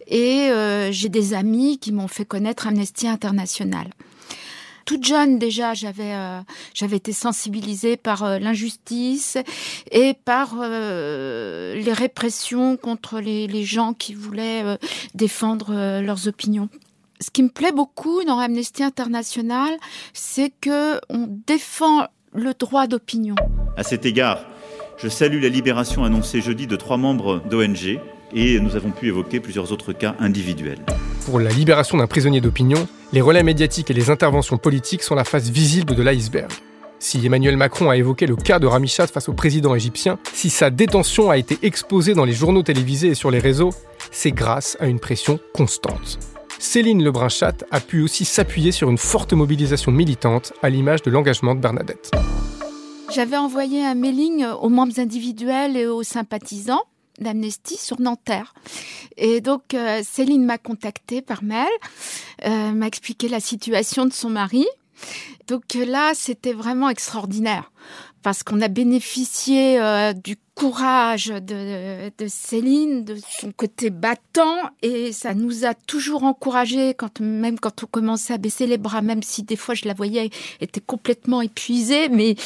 et 0.07 0.49
euh, 0.51 0.91
j'ai 0.91 1.11
des 1.11 1.35
amis 1.35 1.79
qui 1.79 1.93
m'ont 1.93 2.09
fait 2.09 2.25
connaître 2.25 2.67
Amnesty 2.67 3.07
International 3.07 3.89
toute 4.85 5.05
jeune 5.05 5.39
déjà, 5.39 5.75
j'avais 5.75 6.15
euh, 6.15 6.41
été 6.93 7.13
sensibilisée 7.13 7.97
par 7.97 8.23
euh, 8.23 8.39
l'injustice 8.39 9.39
et 9.91 10.15
par 10.25 10.57
euh, 10.61 11.75
les 11.75 11.93
répressions 11.93 12.77
contre 12.77 13.21
les, 13.21 13.47
les 13.47 13.65
gens 13.65 13.95
qui 13.95 14.15
voulaient 14.15 14.79
défendre 15.15 16.01
leurs 16.01 16.29
opinions. 16.29 16.69
Ce 17.21 17.31
qui 17.31 17.43
me 17.43 17.49
plaît 17.49 17.73
beaucoup 17.73 18.25
dans 18.25 18.39
Amnesty 18.39 18.83
International, 18.83 19.73
c'est 20.13 20.53
que 20.61 21.01
on 21.09 21.29
défend 21.47 22.07
le 22.33 22.53
droit 22.55 22.87
d'opinion. 22.87 23.37
À 23.77 23.83
cet 23.83 24.05
égard, 24.05 24.45
je 24.99 25.09
salue 25.09 25.43
la 25.43 25.49
libération 25.49 26.05
annoncée 26.05 26.41
jeudi 26.41 26.67
de 26.67 26.77
trois 26.77 26.97
membres 26.97 27.41
d'ONG 27.49 28.01
et 28.35 28.61
nous 28.61 28.77
avons 28.77 28.91
pu 28.91 29.09
évoquer 29.09 29.41
plusieurs 29.41 29.73
autres 29.73 29.93
cas 29.93 30.15
individuels. 30.19 30.81
Pour 31.25 31.41
la 31.41 31.51
libération 31.51 31.97
d'un 31.97 32.07
prisonnier 32.07 32.41
d'opinion, 32.41 32.87
les 33.13 33.21
relais 33.21 33.43
médiatiques 33.43 33.91
et 33.91 33.95
les 33.95 34.11
interventions 34.11 34.59
politiques 34.59 35.03
sont 35.03 35.15
la 35.15 35.25
face 35.25 35.49
visible 35.49 35.95
de 35.95 36.03
l'iceberg. 36.03 36.51
Si 36.99 37.25
Emmanuel 37.25 37.57
Macron 37.57 37.91
a 37.91 37.97
évoqué 37.97 38.27
le 38.27 38.37
cas 38.37 38.59
de 38.59 38.67
Ramichat 38.67 39.07
face 39.07 39.29
au 39.29 39.35
président 39.35 39.75
égyptien, 39.75 40.19
si 40.33 40.51
sa 40.51 40.71
détention 40.71 41.31
a 41.31 41.37
été 41.37 41.59
exposée 41.63 42.15
dans 42.15 42.25
les 42.25 42.33
journaux 42.33 42.63
télévisés 42.63 43.09
et 43.09 43.15
sur 43.15 43.31
les 43.31 43.41
réseaux, 43.41 43.71
c'est 44.11 44.33
grâce 44.33 44.77
à 44.81 44.87
une 44.87 45.01
pression 45.01 45.39
constante. 45.53 46.19
Céline 46.59 47.05
Lebrun-Chat 47.05 47.65
a 47.71 47.81
pu 47.81 48.01
aussi 48.03 48.25
s'appuyer 48.25 48.73
sur 48.73 48.89
une 48.89 48.97
forte 48.97 49.35
mobilisation 49.35 49.93
militante 49.93 50.55
à 50.63 50.71
l'image 50.71 51.03
de 51.03 51.11
l'engagement 51.11 51.55
de 51.55 51.61
Bernadette. 51.61 52.11
J'avais 53.15 53.37
envoyé 53.37 53.85
un 53.85 53.95
mailing 53.95 54.45
aux 54.61 54.71
membres 54.71 54.99
individuels 54.99 55.77
et 55.77 55.87
aux 55.87 56.03
sympathisants 56.03 56.85
d'Amnesty 57.19 57.77
sur 57.77 58.01
Nanterre. 58.01 58.55
Et 59.17 59.41
donc 59.41 59.75
euh, 59.75 60.03
Céline 60.05 60.45
m'a 60.45 60.59
contactée 60.59 61.23
par 61.23 61.43
mail, 61.43 61.69
euh, 62.45 62.73
m'a 62.73 62.87
expliqué 62.87 63.29
la 63.29 63.41
situation 63.41 64.07
de 64.07 64.13
son 64.13 64.31
mari. 64.31 64.67
Donc 65.47 65.77
euh, 65.77 65.85
là, 65.85 66.13
c'était 66.15 66.53
vraiment 66.53 66.89
extraordinaire 66.89 67.71
parce 68.23 68.43
qu'on 68.43 68.63
a 68.63 68.69
bénéficié 68.69 69.79
du 70.15 70.39
courage 70.55 71.27
de, 71.27 72.11
Céline, 72.27 73.05
de 73.05 73.19
son 73.39 73.53
côté 73.53 73.91
battant, 73.91 74.57
et 74.81 75.13
ça 75.13 75.35
nous 75.35 75.67
a 75.67 75.75
toujours 75.75 76.25
encouragés, 76.25 76.95
quand, 76.95 77.21
même 77.21 77.61
quand 77.61 77.83
on 77.83 77.87
commençait 77.87 78.33
à 78.33 78.39
baisser 78.39 78.67
les 78.67 78.79
bras, 78.79 79.03
même 79.03 79.23
si 79.23 79.43
des 79.43 79.57
fois 79.57 79.75
je 79.75 79.87
la 79.87 79.93
voyais 79.93 80.31
était 80.63 80.81
complètement 80.81 81.43
épuisée, 81.43 82.09
mais 82.09 82.37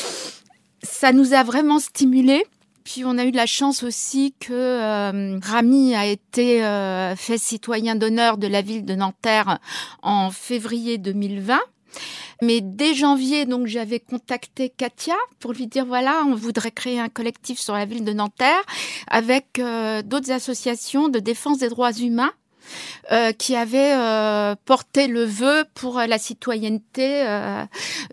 ça 0.82 1.12
nous 1.12 1.32
a 1.32 1.44
vraiment 1.44 1.78
stimulés. 1.78 2.44
Puis 2.88 3.04
on 3.04 3.18
a 3.18 3.26
eu 3.26 3.32
la 3.32 3.44
chance 3.44 3.82
aussi 3.82 4.32
que 4.40 4.54
euh, 4.54 5.38
Rami 5.42 5.94
a 5.94 6.06
été 6.06 6.64
euh, 6.64 7.14
fait 7.16 7.36
citoyen 7.36 7.96
d'honneur 7.96 8.38
de 8.38 8.46
la 8.46 8.62
ville 8.62 8.86
de 8.86 8.94
Nanterre 8.94 9.58
en 10.00 10.30
février 10.30 10.96
2020. 10.96 11.60
Mais 12.40 12.62
dès 12.62 12.94
janvier, 12.94 13.44
donc, 13.44 13.66
j'avais 13.66 14.00
contacté 14.00 14.70
Katia 14.70 15.16
pour 15.38 15.52
lui 15.52 15.66
dire 15.66 15.84
voilà, 15.84 16.22
on 16.26 16.34
voudrait 16.34 16.70
créer 16.70 16.98
un 16.98 17.10
collectif 17.10 17.58
sur 17.58 17.74
la 17.74 17.84
ville 17.84 18.04
de 18.06 18.14
Nanterre 18.14 18.62
avec 19.06 19.58
euh, 19.58 20.00
d'autres 20.00 20.30
associations 20.30 21.10
de 21.10 21.18
défense 21.18 21.58
des 21.58 21.68
droits 21.68 21.92
humains 21.92 22.32
euh, 23.10 23.32
qui 23.32 23.56
avait 23.56 23.94
euh, 23.94 24.54
porté 24.64 25.06
le 25.06 25.24
vœu 25.24 25.64
pour 25.74 25.98
la 25.98 26.18
citoyenneté 26.18 27.26
euh, 27.26 27.64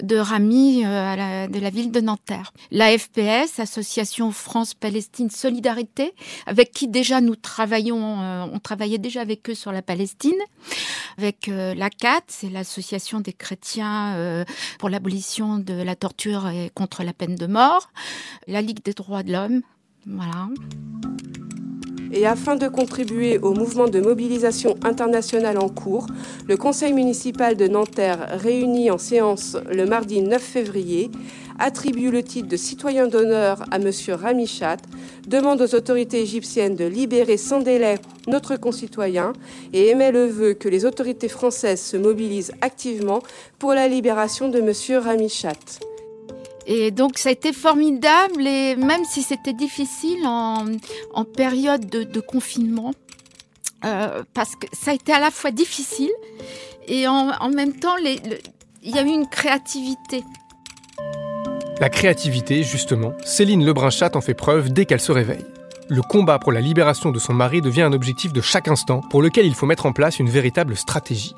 de 0.01 0.17
Rami 0.17 0.83
de 0.83 1.59
la 1.59 1.69
ville 1.69 1.91
de 1.91 1.99
Nanterre. 2.01 2.53
La 2.71 2.97
FPS, 2.97 3.59
Association 3.59 4.31
France-Palestine 4.31 5.29
Solidarité, 5.29 6.13
avec 6.45 6.71
qui 6.71 6.87
déjà 6.87 7.21
nous 7.21 7.35
travaillons, 7.35 8.19
on 8.53 8.59
travaillait 8.59 8.97
déjà 8.97 9.21
avec 9.21 9.49
eux 9.49 9.55
sur 9.55 9.71
la 9.71 9.81
Palestine, 9.81 10.39
avec 11.17 11.47
la 11.47 11.89
CAT, 11.89 12.21
c'est 12.27 12.49
l'association 12.49 13.19
des 13.19 13.33
chrétiens 13.33 14.45
pour 14.79 14.89
l'abolition 14.89 15.57
de 15.57 15.73
la 15.73 15.95
torture 15.95 16.47
et 16.49 16.71
contre 16.73 17.03
la 17.03 17.13
peine 17.13 17.35
de 17.35 17.47
mort, 17.47 17.89
la 18.47 18.61
Ligue 18.61 18.83
des 18.83 18.93
droits 18.93 19.23
de 19.23 19.31
l'homme, 19.31 19.61
voilà 20.05 20.47
et 22.11 22.25
afin 22.25 22.55
de 22.55 22.67
contribuer 22.67 23.37
au 23.39 23.53
mouvement 23.53 23.87
de 23.87 23.99
mobilisation 23.99 24.75
internationale 24.83 25.57
en 25.57 25.69
cours, 25.69 26.07
le 26.47 26.57
Conseil 26.57 26.93
municipal 26.93 27.55
de 27.55 27.67
Nanterre, 27.67 28.27
réuni 28.41 28.91
en 28.91 28.97
séance 28.97 29.57
le 29.71 29.85
mardi 29.85 30.21
9 30.21 30.41
février, 30.41 31.11
attribue 31.59 32.11
le 32.11 32.23
titre 32.23 32.49
de 32.49 32.57
citoyen 32.57 33.07
d'honneur 33.07 33.63
à 33.71 33.77
M. 33.77 33.91
Ramichat, 34.09 34.77
demande 35.27 35.61
aux 35.61 35.75
autorités 35.75 36.21
égyptiennes 36.21 36.75
de 36.75 36.85
libérer 36.85 37.37
sans 37.37 37.61
délai 37.61 37.95
notre 38.27 38.55
concitoyen 38.57 39.33
et 39.73 39.89
émet 39.89 40.11
le 40.11 40.25
vœu 40.25 40.53
que 40.53 40.69
les 40.69 40.85
autorités 40.85 41.29
françaises 41.29 41.81
se 41.81 41.97
mobilisent 41.97 42.53
activement 42.61 43.21
pour 43.59 43.73
la 43.73 43.87
libération 43.87 44.49
de 44.49 44.59
M. 44.59 45.01
Ramichat. 45.01 45.53
Et 46.67 46.91
donc 46.91 47.17
ça 47.17 47.29
a 47.29 47.31
été 47.31 47.53
formidable 47.53 48.45
et 48.47 48.75
même 48.75 49.05
si 49.05 49.21
c'était 49.21 49.53
difficile 49.53 50.25
en, 50.25 50.65
période 51.35 51.85
de, 51.87 52.19
confinement, 52.19 52.91
euh, 53.83 54.23
parce 54.33 54.55
que 54.55 54.65
ça 54.73 54.91
a 54.91 54.93
été 54.95 55.13
à 55.13 55.19
la 55.19 55.31
fois 55.31 55.51
difficile 55.51 56.11
et 56.87 57.07
en, 57.07 57.49
même 57.49 57.73
temps 57.73 57.95
il 57.97 58.39
y 58.83 58.97
a 58.97 59.03
eu 59.03 59.09
une 59.09 59.27
créativité. 59.27 60.23
La 61.79 61.89
créativité, 61.89 62.63
justement, 62.63 63.13
Céline 63.25 63.65
Lebrun-Chat 63.65 64.15
en 64.15 64.21
fait 64.21 64.33
preuve 64.33 64.71
dès 64.71 64.85
qu'elle 64.85 65.01
se 65.01 65.11
réveille. 65.11 65.45
Le 65.89 66.01
combat 66.01 66.39
pour 66.39 66.51
la 66.51 66.61
libération 66.61 67.11
de 67.11 67.19
son 67.19 67.33
mari 67.33 67.61
devient 67.61 67.83
un 67.83 67.93
objectif 67.93 68.33
de 68.33 68.41
chaque 68.41 68.69
instant 68.69 69.01
pour 69.01 69.21
lequel 69.21 69.45
il 69.45 69.53
faut 69.53 69.67
mettre 69.67 69.85
en 69.85 69.91
place 69.91 70.17
une 70.17 70.29
véritable 70.29 70.75
stratégie. 70.75 71.35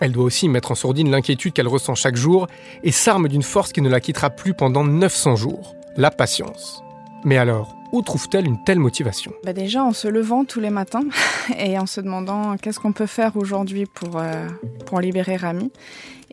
Elle 0.00 0.12
doit 0.12 0.24
aussi 0.24 0.48
mettre 0.48 0.72
en 0.72 0.74
sourdine 0.74 1.10
l'inquiétude 1.10 1.52
qu'elle 1.52 1.68
ressent 1.68 1.94
chaque 1.94 2.16
jour 2.16 2.46
et 2.82 2.92
s'arme 2.92 3.28
d'une 3.28 3.42
force 3.42 3.72
qui 3.72 3.80
ne 3.80 3.88
la 3.88 4.00
quittera 4.00 4.30
plus 4.30 4.54
pendant 4.54 4.84
900 4.84 5.36
jours, 5.36 5.74
la 5.96 6.10
patience. 6.10 6.82
Mais 7.24 7.38
alors, 7.38 7.74
où 7.92 8.02
trouve-t-elle 8.02 8.46
une 8.46 8.62
telle 8.64 8.80
motivation? 8.80 9.32
Bah 9.44 9.52
Déjà 9.52 9.84
en 9.84 9.92
se 9.92 10.08
levant 10.08 10.44
tous 10.44 10.60
les 10.60 10.70
matins 10.70 11.04
et 11.58 11.78
en 11.78 11.86
se 11.86 12.00
demandant 12.00 12.56
qu'est-ce 12.56 12.80
qu'on 12.80 12.92
peut 12.92 13.06
faire 13.06 13.36
aujourd'hui 13.36 13.86
pour, 13.86 14.18
euh, 14.18 14.48
pour 14.84 15.00
libérer 15.00 15.36
Rami. 15.36 15.70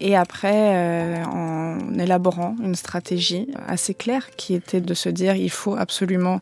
Et 0.03 0.15
après, 0.15 0.73
euh, 0.75 1.23
en 1.25 1.77
élaborant 1.99 2.55
une 2.63 2.73
stratégie 2.73 3.47
assez 3.67 3.93
claire 3.93 4.31
qui 4.35 4.55
était 4.55 4.81
de 4.81 4.93
se 4.95 5.09
dire 5.09 5.35
il 5.35 5.51
faut 5.51 5.75
absolument 5.75 6.41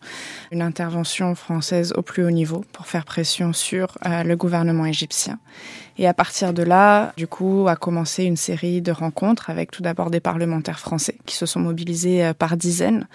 une 0.52 0.62
intervention 0.62 1.36
française 1.36 1.94
au 1.98 2.02
plus 2.02 2.24
haut 2.24 2.32
niveau 2.32 2.64
pour 2.72 2.88
faire 2.88 3.04
pression 3.04 3.52
sur 3.52 3.98
euh, 4.06 4.24
le 4.24 4.38
gouvernement 4.38 4.86
égyptien. 4.86 5.40
Et 5.98 6.08
à 6.08 6.14
partir 6.14 6.54
de 6.54 6.64
là, 6.64 7.12
du 7.18 7.28
coup, 7.28 7.66
a 7.68 7.76
commencé 7.76 8.24
une 8.24 8.38
série 8.38 8.82
de 8.82 8.94
rencontres 8.94 9.50
avec 9.50 9.72
tout 9.72 9.84
d'abord 9.84 10.10
des 10.10 10.22
parlementaires 10.22 10.80
français 10.80 11.18
qui 11.26 11.36
se 11.36 11.46
sont 11.46 11.60
mobilisés 11.60 12.24
euh, 12.24 12.34
par 12.34 12.56
dizaines 12.56 13.08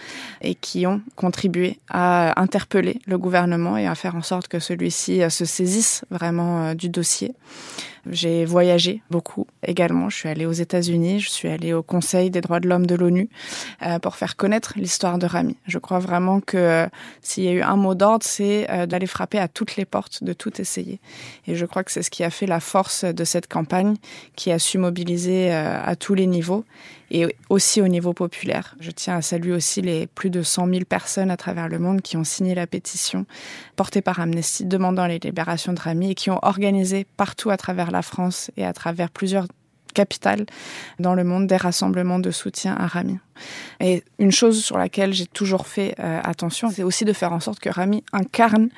et 0.42 0.54
qui 0.54 0.86
ont 0.86 1.00
contribué 1.16 1.78
à 1.88 2.38
interpeller 2.38 3.00
le 3.06 3.16
gouvernement 3.16 3.78
et 3.78 3.86
à 3.86 3.94
faire 3.94 4.14
en 4.14 4.22
sorte 4.22 4.48
que 4.48 4.58
celui-ci 4.58 5.22
se 5.30 5.46
saisisse 5.46 6.04
vraiment 6.10 6.74
du 6.74 6.90
dossier. 6.90 7.34
J'ai 8.10 8.44
voyagé 8.44 9.02
beaucoup 9.10 9.46
également. 9.66 10.10
Allée 10.34 10.46
aux 10.46 10.52
États-Unis, 10.52 11.20
je 11.20 11.30
suis 11.30 11.48
allée 11.48 11.72
au 11.72 11.84
Conseil 11.84 12.28
des 12.28 12.40
droits 12.40 12.58
de 12.58 12.68
l'homme 12.68 12.86
de 12.86 12.96
l'ONU 12.96 13.28
euh, 13.82 14.00
pour 14.00 14.16
faire 14.16 14.34
connaître 14.34 14.72
l'histoire 14.76 15.16
de 15.16 15.26
Rami. 15.26 15.56
Je 15.68 15.78
crois 15.78 16.00
vraiment 16.00 16.40
que 16.40 16.56
euh, 16.56 16.86
s'il 17.22 17.44
y 17.44 17.48
a 17.48 17.52
eu 17.52 17.62
un 17.62 17.76
mot 17.76 17.94
d'ordre, 17.94 18.24
c'est 18.26 18.68
euh, 18.68 18.86
d'aller 18.86 19.06
frapper 19.06 19.38
à 19.38 19.46
toutes 19.46 19.76
les 19.76 19.84
portes, 19.84 20.24
de 20.24 20.32
tout 20.32 20.60
essayer. 20.60 20.98
Et 21.46 21.54
je 21.54 21.64
crois 21.66 21.84
que 21.84 21.92
c'est 21.92 22.02
ce 22.02 22.10
qui 22.10 22.24
a 22.24 22.30
fait 22.30 22.46
la 22.46 22.58
force 22.58 23.04
de 23.04 23.24
cette 23.24 23.46
campagne, 23.46 23.94
qui 24.34 24.50
a 24.50 24.58
su 24.58 24.76
mobiliser 24.76 25.52
à 25.52 25.94
tous 25.94 26.14
les 26.14 26.26
niveaux 26.26 26.64
et 27.10 27.36
aussi 27.48 27.80
au 27.80 27.86
niveau 27.86 28.12
populaire. 28.12 28.74
Je 28.80 28.90
tiens 28.90 29.16
à 29.16 29.22
saluer 29.22 29.52
aussi 29.52 29.82
les 29.82 30.08
plus 30.08 30.30
de 30.30 30.42
100 30.42 30.68
000 30.68 30.80
personnes 30.84 31.30
à 31.30 31.36
travers 31.36 31.68
le 31.68 31.78
monde 31.78 32.02
qui 32.02 32.16
ont 32.16 32.24
signé 32.24 32.54
la 32.56 32.66
pétition 32.66 33.24
portée 33.76 34.02
par 34.02 34.18
Amnesty 34.18 34.64
demandant 34.64 35.06
les 35.06 35.20
libérations 35.20 35.72
de 35.72 35.80
Rami 35.80 36.10
et 36.10 36.14
qui 36.14 36.30
ont 36.30 36.40
organisé 36.42 37.06
partout 37.16 37.50
à 37.50 37.56
travers 37.56 37.92
la 37.92 38.02
France 38.02 38.50
et 38.56 38.64
à 38.64 38.72
travers 38.72 39.10
plusieurs 39.10 39.46
capitale 39.94 40.44
dans 40.98 41.14
le 41.14 41.24
monde 41.24 41.46
des 41.46 41.56
rassemblements 41.56 42.18
de 42.18 42.30
soutien 42.30 42.74
à 42.76 42.86
Rami. 42.86 43.18
Et 43.80 44.04
une 44.18 44.30
chose 44.30 44.62
sur 44.62 44.76
laquelle 44.78 45.12
j'ai 45.12 45.26
toujours 45.26 45.66
fait 45.66 45.94
euh, 45.98 46.20
attention, 46.22 46.70
c'est 46.70 46.82
aussi 46.82 47.04
de 47.04 47.12
faire 47.12 47.32
en 47.32 47.40
sorte 47.40 47.60
que 47.60 47.70
Rami 47.70 48.04
incarne 48.12 48.68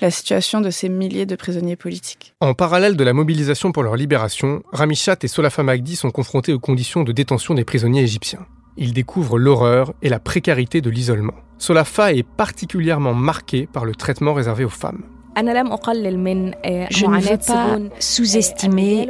la 0.00 0.10
situation 0.10 0.60
de 0.60 0.70
ces 0.70 0.88
milliers 0.88 1.26
de 1.26 1.36
prisonniers 1.36 1.76
politiques. 1.76 2.34
En 2.40 2.54
parallèle 2.54 2.96
de 2.96 3.04
la 3.04 3.12
mobilisation 3.12 3.72
pour 3.72 3.82
leur 3.82 3.96
libération, 3.96 4.62
Rami 4.72 4.94
Chat 4.94 5.24
et 5.24 5.28
Solafa 5.28 5.62
Magdi 5.62 5.96
sont 5.96 6.10
confrontés 6.10 6.52
aux 6.52 6.60
conditions 6.60 7.02
de 7.02 7.12
détention 7.12 7.54
des 7.54 7.64
prisonniers 7.64 8.02
égyptiens. 8.02 8.46
Ils 8.76 8.92
découvrent 8.92 9.38
l'horreur 9.38 9.92
et 10.02 10.08
la 10.08 10.20
précarité 10.20 10.80
de 10.80 10.90
l'isolement. 10.90 11.34
Solafa 11.58 12.12
est 12.12 12.22
particulièrement 12.22 13.14
marqué 13.14 13.66
par 13.66 13.84
le 13.84 13.94
traitement 13.94 14.34
réservé 14.34 14.64
aux 14.64 14.68
femmes. 14.68 15.02
Je 15.38 17.06
ne 17.06 17.20
veux 17.20 17.38
pas 17.38 17.78
sous-estimer 17.98 19.08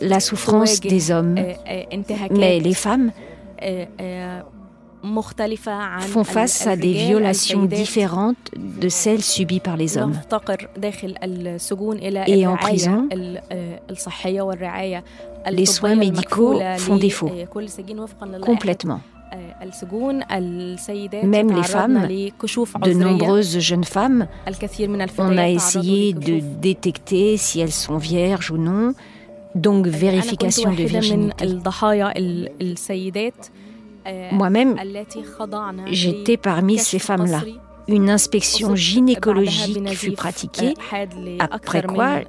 la 0.00 0.20
souffrance 0.20 0.80
des 0.80 1.10
hommes, 1.10 1.36
mais 2.30 2.60
les 2.60 2.74
femmes 2.74 3.12
font 6.00 6.24
face 6.24 6.66
à 6.66 6.76
des 6.76 6.92
violations 6.92 7.64
différentes 7.64 8.50
de 8.56 8.88
celles 8.88 9.22
subies 9.22 9.60
par 9.60 9.76
les 9.76 9.96
hommes. 9.96 10.18
Et 12.26 12.46
en 12.46 12.56
prison, 12.56 13.08
les 15.50 15.66
soins 15.66 15.94
médicaux 15.94 16.60
font 16.78 16.96
défaut, 16.96 17.30
complètement. 18.42 19.00
Même 21.24 21.54
les 21.54 21.62
femmes, 21.62 22.06
de 22.08 22.92
nombreuses 22.92 23.58
jeunes 23.58 23.84
femmes, 23.84 24.26
on 25.18 25.38
a 25.38 25.48
essayé 25.48 26.12
de 26.12 26.40
détecter 26.40 27.36
si 27.36 27.60
elles 27.60 27.72
sont 27.72 27.98
vierges 27.98 28.50
ou 28.50 28.58
non, 28.58 28.94
donc 29.54 29.86
vérification 29.86 30.72
de 30.72 30.82
virginité. 30.82 31.46
Moi-même, 34.32 34.76
j'étais 35.90 36.36
parmi 36.36 36.78
ces 36.78 36.98
femmes-là. 36.98 37.42
Une 37.88 38.10
inspection 38.10 38.76
gynécologique 38.76 39.88
fut 39.90 40.12
pratiquée, 40.12 40.74
après 41.38 41.82
quoi 41.82 42.20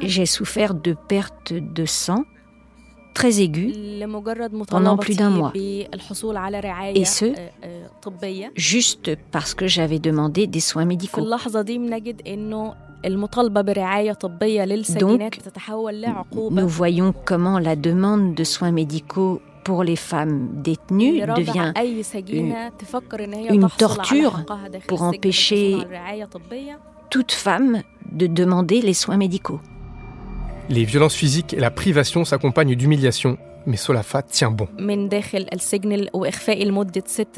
j'ai 0.00 0.26
souffert 0.26 0.74
de 0.74 0.94
perte 1.08 1.52
de 1.52 1.84
sang 1.84 2.24
très 3.20 3.40
aiguë 3.42 3.74
pendant 4.68 4.96
plus 4.96 5.16
d'un 5.16 5.30
mois. 5.30 5.52
Et 5.54 7.04
ce, 7.04 7.26
juste 8.56 9.10
parce 9.30 9.52
que 9.54 9.66
j'avais 9.66 9.98
demandé 9.98 10.46
des 10.46 10.60
soins 10.60 10.86
médicaux. 10.86 11.20
Donc, 15.00 15.30
nous 16.50 16.68
voyons 16.68 17.14
comment 17.24 17.58
la 17.58 17.76
demande 17.76 18.34
de 18.34 18.44
soins 18.44 18.72
médicaux 18.72 19.40
pour 19.64 19.84
les 19.84 19.96
femmes 19.96 20.48
détenues 20.62 21.20
devient 21.36 21.72
une, 22.32 22.54
une 23.50 23.68
torture 23.76 24.44
pour 24.88 25.02
empêcher 25.02 25.76
toute 27.10 27.32
femme 27.32 27.82
de 28.10 28.26
demander 28.26 28.80
les 28.80 28.94
soins 28.94 29.16
médicaux. 29.18 29.60
Les 30.70 30.84
violences 30.84 31.16
physiques 31.16 31.52
et 31.52 31.58
la 31.58 31.72
privation 31.72 32.24
s'accompagnent 32.24 32.76
d'humiliations 32.76 33.38
mais 33.66 33.76
Solafa 33.76 34.22
tient 34.22 34.50
bon. 34.50 34.68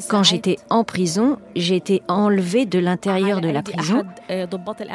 Quand 0.08 0.22
j'étais 0.22 0.56
en 0.70 0.84
prison, 0.84 1.38
j'ai 1.56 1.76
été 1.76 2.02
enlevée 2.08 2.66
de 2.66 2.78
l'intérieur 2.78 3.40
de 3.40 3.48
la 3.48 3.62
prison 3.62 4.04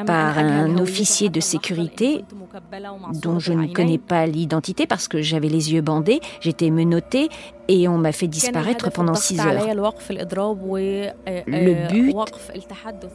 par 0.05 0.37
un 0.37 0.77
officier 0.77 1.29
de 1.29 1.39
sécurité 1.39 2.23
dont 3.21 3.39
je 3.39 3.53
ne 3.53 3.67
connais 3.67 3.97
pas 3.97 4.25
l'identité 4.25 4.87
parce 4.87 5.07
que 5.07 5.21
j'avais 5.21 5.49
les 5.49 5.73
yeux 5.73 5.81
bandés, 5.81 6.19
j'étais 6.41 6.69
menottée 6.69 7.29
et 7.67 7.87
on 7.87 7.97
m'a 7.97 8.11
fait 8.11 8.27
disparaître 8.27 8.91
pendant 8.91 9.15
six 9.15 9.39
heures. 9.39 9.65
Le 11.47 11.89
but 11.89 12.15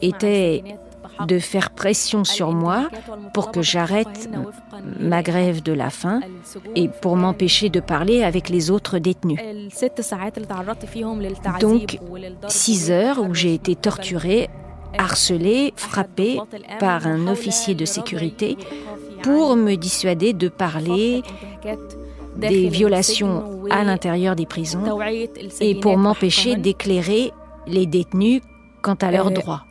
était 0.01 0.63
de 1.27 1.39
faire 1.39 1.71
pression 1.71 2.23
sur 2.23 2.51
moi 2.51 2.89
pour 3.33 3.51
que 3.51 3.61
j'arrête 3.61 4.29
ma 4.99 5.21
grève 5.21 5.61
de 5.61 5.73
la 5.73 5.89
faim 5.89 6.21
et 6.75 6.87
pour 6.87 7.17
m'empêcher 7.17 7.69
de 7.69 7.79
parler 7.79 8.02
avec 8.23 8.49
les 8.49 8.71
autres 8.71 8.99
détenus. 8.99 9.39
Donc, 11.59 11.99
six 12.47 12.91
heures 12.91 13.19
où 13.19 13.33
j'ai 13.33 13.53
été 13.53 13.75
torturée, 13.75 14.49
harcelée, 14.97 15.73
frappée 15.75 16.39
par 16.79 17.07
un 17.07 17.27
officier 17.27 17.75
de 17.75 17.85
sécurité 17.85 18.57
pour 19.21 19.55
me 19.55 19.75
dissuader 19.75 20.33
de 20.33 20.49
parler 20.49 21.23
des 22.35 22.67
violations 22.69 23.63
à 23.69 23.83
l'intérieur 23.83 24.35
des 24.35 24.45
prisons 24.45 24.99
et 25.61 25.75
pour 25.79 25.97
m'empêcher 25.97 26.55
d'éclairer 26.55 27.31
les 27.67 27.85
détenus 27.85 28.41
quant 28.81 28.95
à 28.95 29.11
leurs 29.11 29.31
droits. 29.31 29.65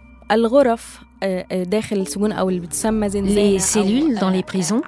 Les 3.25 3.59
cellules 3.59 4.19
dans 4.19 4.31
les 4.31 4.43
prisons, 4.43 4.83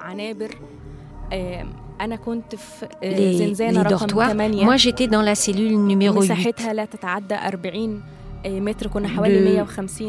les, 3.01 3.47
les 3.47 3.53
dortoirs. 3.89 4.29
Moi, 4.63 4.77
j'étais 4.77 5.07
dans 5.07 5.21
la 5.21 5.35
cellule 5.35 5.77
numéro 5.77 6.21
8 6.21 6.27
de 6.27 6.33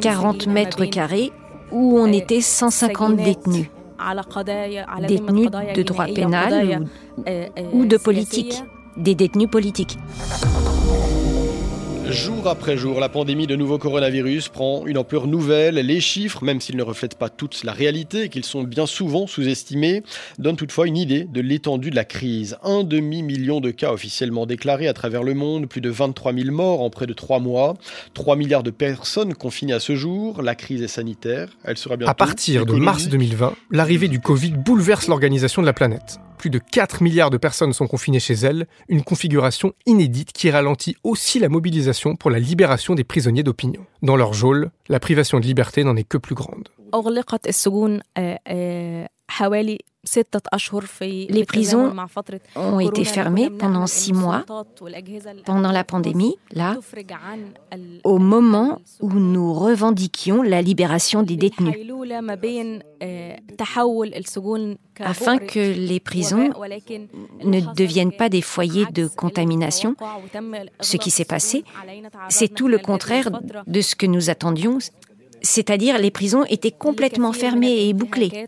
40 0.01 0.47
mètres 0.49 0.85
carrés 0.87 1.33
où 1.73 1.99
on 1.99 2.13
était 2.13 2.41
150 2.41 3.17
détenus. 3.17 3.67
détenus 5.09 5.51
de 5.75 5.83
droit 5.83 6.07
pénal 6.07 6.87
ou, 7.73 7.81
ou 7.81 7.87
de 7.87 7.97
politique, 7.97 8.63
des 8.97 9.15
détenus 9.15 9.49
politiques. 9.51 9.99
Jour 12.11 12.47
après 12.47 12.77
jour, 12.77 13.01
la 13.01 13.09
pandémie 13.09 13.49
de 13.49 13.57
nouveau 13.57 13.79
coronavirus 13.79 14.49
prend 14.49 14.87
une 14.87 14.97
ampleur 14.97 15.27
nouvelle. 15.27 15.75
Les 15.75 16.01
chiffres, 16.01 16.45
même 16.45 16.61
s'ils 16.61 16.77
ne 16.77 16.85
reflètent 16.85 17.19
pas 17.19 17.29
toute 17.29 17.65
la 17.65 17.73
réalité 17.73 18.23
et 18.23 18.29
qu'ils 18.29 18.45
sont 18.45 18.63
bien 18.63 18.87
souvent 18.87 19.27
sous-estimés, 19.27 20.05
donnent 20.39 20.57
toutefois 20.57 20.87
une 20.87 20.97
idée 20.97 21.25
de 21.25 21.41
l'étendue 21.41 21.91
de 21.91 21.97
la 21.97 22.05
crise. 22.05 22.59
Un 22.63 22.85
demi-million 22.85 23.61
de 23.61 23.73
cas 23.73 23.93
officiellement 23.93 24.47
déclarés 24.47 24.87
à 24.87 24.93
travers 24.93 25.25
le 25.25 25.35
monde, 25.35 25.67
plus 25.67 25.81
de 25.81 25.91
23 25.91 26.33
000 26.33 26.53
morts 26.53 26.81
en 26.81 26.91
près 26.91 27.07
de 27.07 27.13
trois 27.13 27.41
mois, 27.41 27.75
3 28.15 28.37
milliards 28.37 28.63
de 28.63 28.71
personnes 28.71 29.35
confinées 29.35 29.73
à 29.73 29.81
ce 29.81 29.97
jour. 29.97 30.43
La 30.43 30.55
crise 30.55 30.83
est 30.83 30.89
sanitaire, 30.89 31.49
elle 31.65 31.77
sera 31.77 31.97
bien. 31.97 32.07
À 32.07 32.15
partir 32.15 32.67
de 32.67 32.75
mars 32.75 33.09
2020, 33.09 33.55
l'arrivée 33.73 34.09
du 34.09 34.21
Covid 34.21 34.53
bouleverse 34.53 35.09
l'organisation 35.09 35.61
de 35.61 35.67
la 35.67 35.73
planète 35.73 36.21
plus 36.37 36.51
de 36.51 36.59
4 36.59 37.03
milliards 37.03 37.31
de 37.31 37.39
personnes 37.39 37.73
sont 37.73 37.87
confinées 37.87 38.21
chez 38.21 38.35
elles, 38.35 38.67
une 38.89 39.03
configuration 39.03 39.73
inédite 39.87 40.33
qui 40.33 40.51
ralentit 40.51 40.97
aussi 41.03 41.39
la 41.39 41.49
mobilisation 41.49 41.96
pour 42.19 42.31
la 42.31 42.39
libération 42.39 42.95
des 42.95 43.05
prisonniers 43.05 43.43
d'opinion. 43.43 43.87
Dans 44.03 44.17
leur 44.17 44.33
geôle, 44.33 44.71
la 44.89 45.01
privation 45.01 45.41
de 45.41 45.47
liberté 45.47 45.85
n'en 45.85 45.97
est 45.97 46.05
que 46.05 46.19
plus 46.19 46.35
grande. 46.35 46.69
Les 51.29 51.45
prisons 51.45 51.93
ont 52.55 52.81
été 52.81 53.05
fermées 53.05 53.51
pendant 53.51 53.87
six 53.87 54.13
mois, 54.13 54.45
pendant 55.45 55.73
la 55.73 55.85
pandémie, 55.85 56.37
là, 56.53 56.77
au 58.05 58.19
moment 58.19 58.79
où 59.01 59.13
nous 59.13 59.53
revendiquions 59.53 60.43
la 60.43 60.63
libération 60.63 61.23
des 61.25 61.37
détenus, 61.37 61.75
afin 65.01 65.39
que 65.39 65.59
les 65.59 66.01
prisons 66.01 66.51
ne 67.45 67.75
deviennent 67.75 68.13
pas 68.13 68.29
des 68.29 68.43
foyers 68.43 68.87
de 68.93 69.09
contamination. 69.09 69.97
Ce 70.81 70.97
qui 70.97 71.11
s'est 71.11 71.25
passé, 71.25 71.65
c'est 72.29 72.49
tout 72.55 72.69
le 72.69 72.79
contraire 72.79 73.31
de 73.67 73.81
ce 73.81 73.97
que 73.97 74.07
nous 74.07 74.31
attendions, 74.31 74.79
c'est-à-dire 75.43 75.99
les 75.99 76.11
prisons 76.11 76.45
étaient 76.45 76.71
complètement 76.71 77.33
fermées 77.33 77.89
et 77.89 77.93
bouclées. 77.93 78.47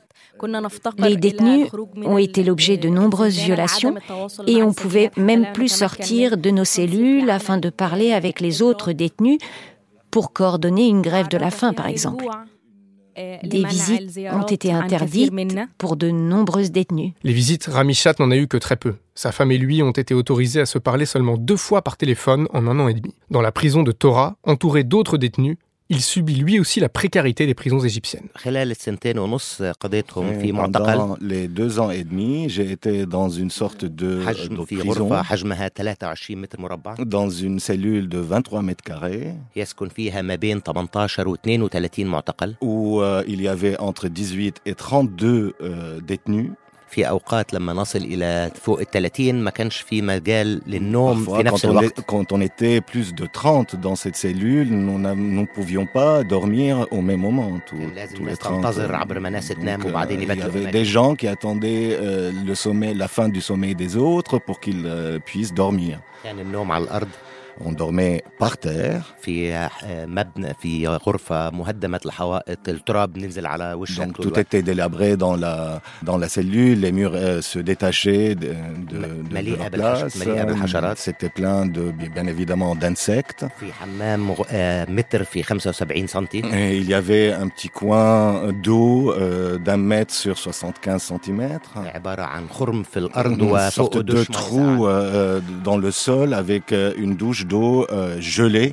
Les 0.98 1.16
détenus 1.16 1.68
ont 2.05 2.18
été 2.18 2.44
l'objet 2.44 2.77
de 2.77 2.88
nombreuses 2.88 3.38
violations 3.38 3.94
et 4.46 4.62
on 4.62 4.72
pouvait 4.72 5.11
même 5.16 5.53
plus 5.53 5.68
sortir 5.68 6.37
de 6.37 6.51
nos 6.51 6.64
cellules 6.64 7.29
afin 7.31 7.59
de 7.59 7.70
parler 7.70 8.12
avec 8.12 8.40
les 8.40 8.62
autres 8.62 8.92
détenus 8.92 9.38
pour 10.11 10.33
coordonner 10.33 10.88
une 10.88 11.03
grève 11.03 11.29
de 11.29 11.38
la 11.38 11.51
faim, 11.51 11.72
par 11.72 11.87
exemple. 11.87 12.24
Des 13.42 13.64
visites 13.64 14.16
ont 14.33 14.46
été 14.46 14.72
interdites 14.72 15.33
pour 15.77 15.96
de 15.96 16.11
nombreuses 16.11 16.70
détenues. 16.70 17.14
Les 17.24 17.33
visites, 17.33 17.66
Ramichat 17.66 18.14
n'en 18.20 18.31
a 18.31 18.37
eu 18.37 18.46
que 18.46 18.57
très 18.57 18.77
peu. 18.77 18.94
Sa 19.16 19.33
femme 19.33 19.51
et 19.51 19.59
lui 19.59 19.83
ont 19.83 19.90
été 19.90 20.14
autorisés 20.14 20.61
à 20.61 20.66
se 20.66 20.79
parler 20.79 21.05
seulement 21.05 21.37
deux 21.37 21.57
fois 21.57 21.83
par 21.83 21.96
téléphone 21.96 22.46
en 22.53 22.68
un 22.68 22.79
an 22.79 22.87
et 22.87 22.94
demi. 22.94 23.14
Dans 23.31 23.40
la 23.40 23.51
prison 23.51 23.83
de 23.83 23.90
Torah, 23.90 24.37
entouré 24.44 24.85
d'autres 24.85 25.18
détenus, 25.18 25.57
il 25.90 26.03
subit 26.03 26.35
lui 26.35 26.61
aussi 26.61 26.81
la 26.81 26.88
précarité 26.88 27.46
des 27.46 27.55
prisons 27.55 27.81
égyptiennes. 27.81 28.29
Pendant 30.72 31.16
les 31.20 31.48
deux 31.48 31.81
ans 31.81 31.90
et 31.90 32.05
demi, 32.05 32.48
j'ai 32.48 32.70
été 32.70 33.07
dans 33.07 33.31
une 33.31 33.51
sorte 33.51 33.85
de, 33.85 34.22
prison, 34.22 35.09
dans 37.07 37.31
une 37.31 37.59
cellule 37.59 38.09
de 38.09 38.18
23 38.18 38.62
mètres 38.62 38.85
carrés, 38.85 39.35
où 42.61 43.01
euh, 43.01 43.22
il 43.27 43.40
y 43.40 43.48
avait 43.48 43.79
entre 43.79 44.09
18 44.09 44.61
et 44.66 44.74
32 44.74 45.55
euh, 45.61 46.01
détenus 46.01 46.51
في 46.93 47.10
اوقات 47.10 47.53
لما 47.53 47.73
نصل 47.73 47.99
الى 47.99 48.51
فوق 48.62 48.79
ال 48.79 48.91
30 48.91 49.34
ما 49.36 49.49
كانش 49.51 49.77
في 49.77 50.01
مجال 50.01 50.62
للنوم 50.67 51.25
في 51.25 51.43
نفس 51.43 51.65
الوقت. 51.65 51.99
Quand 51.99 52.32
on 52.36 52.41
était 52.41 52.82
plus 52.82 53.13
de 53.13 53.25
30 53.25 53.75
dans 53.75 53.95
cette 53.95 54.15
cellule, 54.15 54.67
nous 54.69 54.99
ne 54.99 55.45
pouvions 55.45 55.86
pas 55.86 56.23
dormir 56.23 56.88
au 56.91 57.01
même 57.01 57.21
moment 57.21 57.60
tous, 57.65 57.77
tous 58.15 58.25
les 58.25 58.36
30. 58.38 58.65
عبر 58.91 59.19
مناس 59.19 59.47
تنام 59.47 59.86
وبعدين 59.86 60.21
يبدلوا 60.21 60.51
Il 60.53 60.62
y 60.62 60.65
avait 60.65 60.71
des 60.71 60.86
gens 60.86 61.15
qui 61.15 61.27
attendaient 61.27 61.97
euh, 61.99 62.32
le 62.45 62.56
sommeil, 62.56 62.93
la 62.93 63.08
fin 63.08 63.27
du 63.29 63.41
sommeil 63.41 63.75
des 63.75 63.97
autres 63.97 64.38
pour 64.39 64.60
qu'ils 64.60 64.86
euh, 64.86 65.19
puissent 65.19 65.53
dormir. 65.53 65.99
كان 66.23 66.39
النوم 66.39 66.71
على 66.71 66.84
الارض 66.84 67.08
on 67.64 67.73
dormait 67.73 68.23
par 68.38 68.59
terre. 68.59 69.14
Donc 74.07 74.21
tout 74.21 74.38
était 74.38 74.62
délabré 74.62 75.16
dans 75.16 75.37
la, 75.37 75.81
dans 76.03 76.18
la 76.18 76.29
cellule, 76.29 76.81
les 76.81 76.92
murs 76.92 77.12
euh, 77.14 77.40
se 77.40 77.59
détachaient 77.59 78.35
de, 78.35 78.49
de, 78.49 78.99
de, 79.29 79.57
la 79.57 79.71
place. 79.71 80.05
C'était 80.99 81.29
plein 81.29 81.66
de, 81.66 81.92
bien 82.14 82.27
évidemment 82.27 82.75
d'insectes. 82.75 83.44
Et 86.53 86.77
il 86.77 86.88
y 86.88 86.94
avait 86.94 87.33
un 87.33 87.49
petit 87.49 87.68
coin 87.68 88.53
d'eau 88.53 89.12
euh, 89.12 89.59
d'un 89.59 89.77
mètre 89.77 90.14
sur 90.14 90.38
75 90.38 91.03
centimètres. 91.03 91.75
Une 93.64 93.71
sorte 93.71 93.99
de 93.99 94.25
trou 94.25 94.87
euh, 94.87 95.40
dans 95.64 95.77
le 95.77 95.90
sol 95.90 96.35
avec 96.35 96.73
une 96.73 97.16
douche 97.16 97.47
d'eau 97.48 97.87
euh, 97.90 98.20
gelée. 98.20 98.72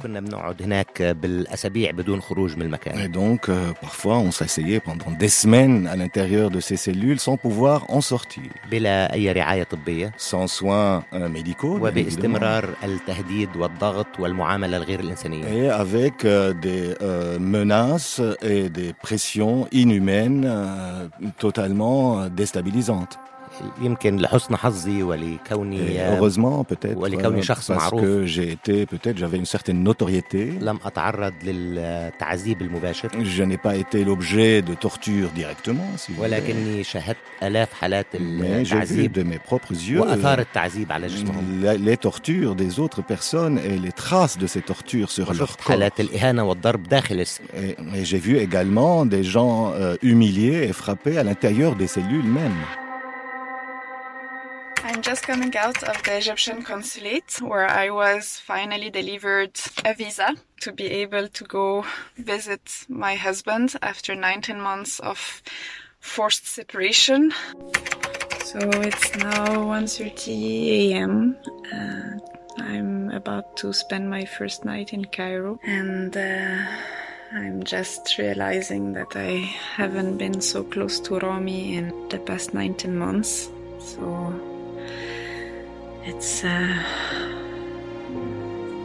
Et 3.00 3.08
donc, 3.08 3.50
euh, 3.50 3.72
parfois, 3.82 4.18
on 4.18 4.32
s'asseyait 4.32 4.80
pendant 4.80 5.12
des 5.12 5.30
semaines 5.30 5.88
à 5.88 5.96
l'intérieur 5.96 6.52
de 6.52 6.60
ces 6.60 6.78
cellules 6.78 7.20
sans 7.20 7.38
pouvoir 7.38 7.86
en 7.90 8.02
sortir. 8.02 8.44
Sans 10.18 10.48
soins 10.48 11.04
euh, 11.14 11.30
médicaux. 11.30 11.80
Et 15.56 15.70
avec 15.70 16.26
des 16.26 16.94
menaces 17.40 18.22
et 18.42 18.70
des 18.70 18.94
pressions 18.94 19.68
inhumaines 19.72 20.52
totalement 21.38 22.28
déstabilisantes. 22.28 23.18
Heureusement 26.16 26.64
peut-être 26.64 27.00
parce 27.68 27.92
que 27.92 28.26
j'ai 28.26 28.52
été 28.52 28.86
peut-être 28.86 29.18
j'avais 29.18 29.38
une 29.38 29.46
certaine 29.46 29.84
notoriété. 29.84 30.54
Je 33.24 33.44
n'ai 33.44 33.58
pas 33.58 33.76
été 33.76 34.04
l'objet 34.04 34.62
de 34.62 34.74
torture 34.74 35.30
directement. 35.30 35.86
Si 35.98 36.14
Mais 38.22 38.66
j'ai 38.66 38.80
vu 38.80 39.10
de 39.10 39.24
mes 39.24 39.40
propres 39.40 39.72
yeux 39.72 40.02
les 41.80 41.98
tortures 41.98 42.56
des 42.56 42.80
autres 42.80 43.02
personnes 43.02 43.60
et 43.60 43.78
les 43.78 43.92
traces 43.92 44.38
de 44.38 44.48
ces 44.48 44.62
tortures 44.62 45.12
sur 45.12 45.34
leur 45.34 45.58
corps. 45.58 45.66
Et, 47.56 47.76
j'ai 48.04 48.18
vu 48.18 48.38
également 48.38 49.06
des 49.06 49.24
gens 49.24 49.72
euh, 49.74 49.96
humiliés 50.02 50.68
et 50.70 50.74
frappés 50.74 51.18
à 51.18 51.24
l'intérieur 51.24 51.76
des 51.76 51.88
cellules 51.88 52.24
même. 52.24 52.54
Just 55.06 55.22
coming 55.22 55.56
out 55.56 55.84
of 55.84 56.02
the 56.02 56.18
Egyptian 56.18 56.64
consulate 56.64 57.40
where 57.40 57.70
I 57.70 57.92
was 57.92 58.40
finally 58.40 58.90
delivered 58.90 59.52
a 59.86 59.94
visa 59.94 60.36
to 60.62 60.72
be 60.72 60.86
able 60.86 61.28
to 61.28 61.44
go 61.44 61.86
visit 62.18 62.88
my 62.90 63.14
husband 63.14 63.76
after 63.84 64.16
19 64.16 64.60
months 64.60 65.00
of 65.00 65.44
forced 66.00 66.48
separation. 66.48 67.32
So 68.46 68.58
it's 68.58 69.16
now 69.18 69.46
1.30 69.46 70.94
a.m. 70.94 71.38
Uh, 71.72 72.64
I'm 72.64 73.12
about 73.12 73.58
to 73.58 73.74
spend 73.74 74.10
my 74.10 74.26
first 74.26 74.66
night 74.66 74.92
in 74.92 75.06
Cairo 75.06 75.60
and 75.64 76.18
uh, 76.18 76.66
I'm 77.32 77.64
just 77.64 78.18
realizing 78.18 78.94
that 78.94 79.16
I 79.16 79.54
haven't 79.76 80.18
been 80.18 80.42
so 80.42 80.64
close 80.64 81.00
to 81.02 81.20
Rami 81.20 81.76
in 81.76 82.10
the 82.10 82.18
past 82.18 82.56
19 82.56 82.98
months. 82.98 83.52
So 83.78 84.55
it's 86.06 86.44
uh, 86.44 86.84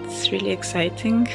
it's 0.05 0.33
really 0.33 0.51
exciting. 0.51 1.29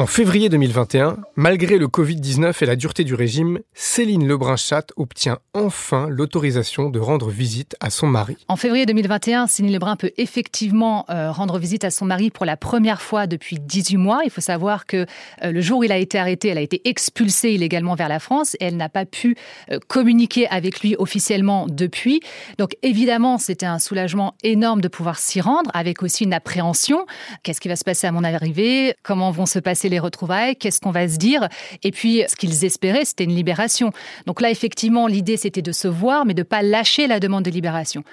En 0.00 0.06
février 0.06 0.48
2021, 0.48 1.18
malgré 1.36 1.76
le 1.76 1.86
Covid-19 1.86 2.62
et 2.62 2.64
la 2.64 2.74
dureté 2.74 3.04
du 3.04 3.14
régime, 3.14 3.58
Céline 3.74 4.26
Lebrun-Chat 4.26 4.92
obtient 4.96 5.40
enfin 5.52 6.08
l'autorisation 6.08 6.88
de 6.88 6.98
rendre 6.98 7.28
visite 7.28 7.76
à 7.80 7.90
son 7.90 8.06
mari. 8.06 8.38
En 8.48 8.56
février 8.56 8.86
2021, 8.86 9.46
Céline 9.46 9.74
Lebrun 9.74 9.96
peut 9.96 10.12
effectivement 10.16 11.04
euh, 11.10 11.30
rendre 11.30 11.58
visite 11.58 11.84
à 11.84 11.90
son 11.90 12.06
mari 12.06 12.30
pour 12.30 12.46
la 12.46 12.56
première 12.56 13.02
fois 13.02 13.26
depuis 13.26 13.58
18 13.60 13.98
mois. 13.98 14.22
Il 14.24 14.30
faut 14.30 14.40
savoir 14.40 14.86
que 14.86 15.04
euh, 15.42 15.52
le 15.52 15.60
jour 15.60 15.80
où 15.80 15.84
il 15.84 15.92
a 15.92 15.98
été 15.98 16.18
arrêté, 16.18 16.48
elle 16.48 16.56
a 16.56 16.62
été 16.62 16.80
expulsée 16.88 17.50
illégalement 17.50 17.94
vers 17.94 18.08
la 18.08 18.20
France 18.20 18.54
et 18.54 18.64
elle 18.64 18.78
n'a 18.78 18.88
pas 18.88 19.04
pu 19.04 19.36
euh, 19.70 19.78
communiquer 19.86 20.48
avec 20.48 20.80
lui 20.80 20.96
officiellement 20.98 21.66
depuis. 21.68 22.22
Donc 22.56 22.74
évidemment, 22.82 23.36
c'était 23.36 23.66
un 23.66 23.78
soulagement 23.78 24.32
énorme 24.42 24.80
de 24.80 24.88
pouvoir 24.88 25.18
s'y 25.18 25.42
rendre, 25.42 25.70
avec 25.74 26.02
aussi 26.02 26.24
une 26.24 26.32
appréhension. 26.32 27.04
Qu'est-ce 27.42 27.60
qui 27.60 27.68
va 27.68 27.76
se 27.76 27.84
passer 27.84 28.06
à 28.06 28.12
mon 28.12 28.24
arrivée? 28.24 28.94
Comment 29.02 29.30
vont 29.30 29.44
se 29.44 29.58
passer 29.58 29.89
les 29.90 29.98
retrouvailles, 29.98 30.56
qu'est-ce 30.56 30.80
qu'on 30.80 30.90
va 30.90 31.08
se 31.08 31.16
dire? 31.16 31.48
Et 31.82 31.90
puis, 31.90 32.22
ce 32.28 32.36
qu'ils 32.36 32.64
espéraient, 32.64 33.04
c'était 33.04 33.24
une 33.24 33.34
libération. 33.34 33.92
Donc 34.26 34.40
là, 34.40 34.50
effectivement, 34.50 35.06
l'idée, 35.06 35.36
c'était 35.36 35.62
de 35.62 35.72
se 35.72 35.88
voir, 35.88 36.24
mais 36.24 36.34
de 36.34 36.40
ne 36.40 36.44
pas 36.44 36.62
lâcher 36.62 37.06
la 37.06 37.20
demande 37.20 37.44
de 37.44 37.50
libération 37.50 38.04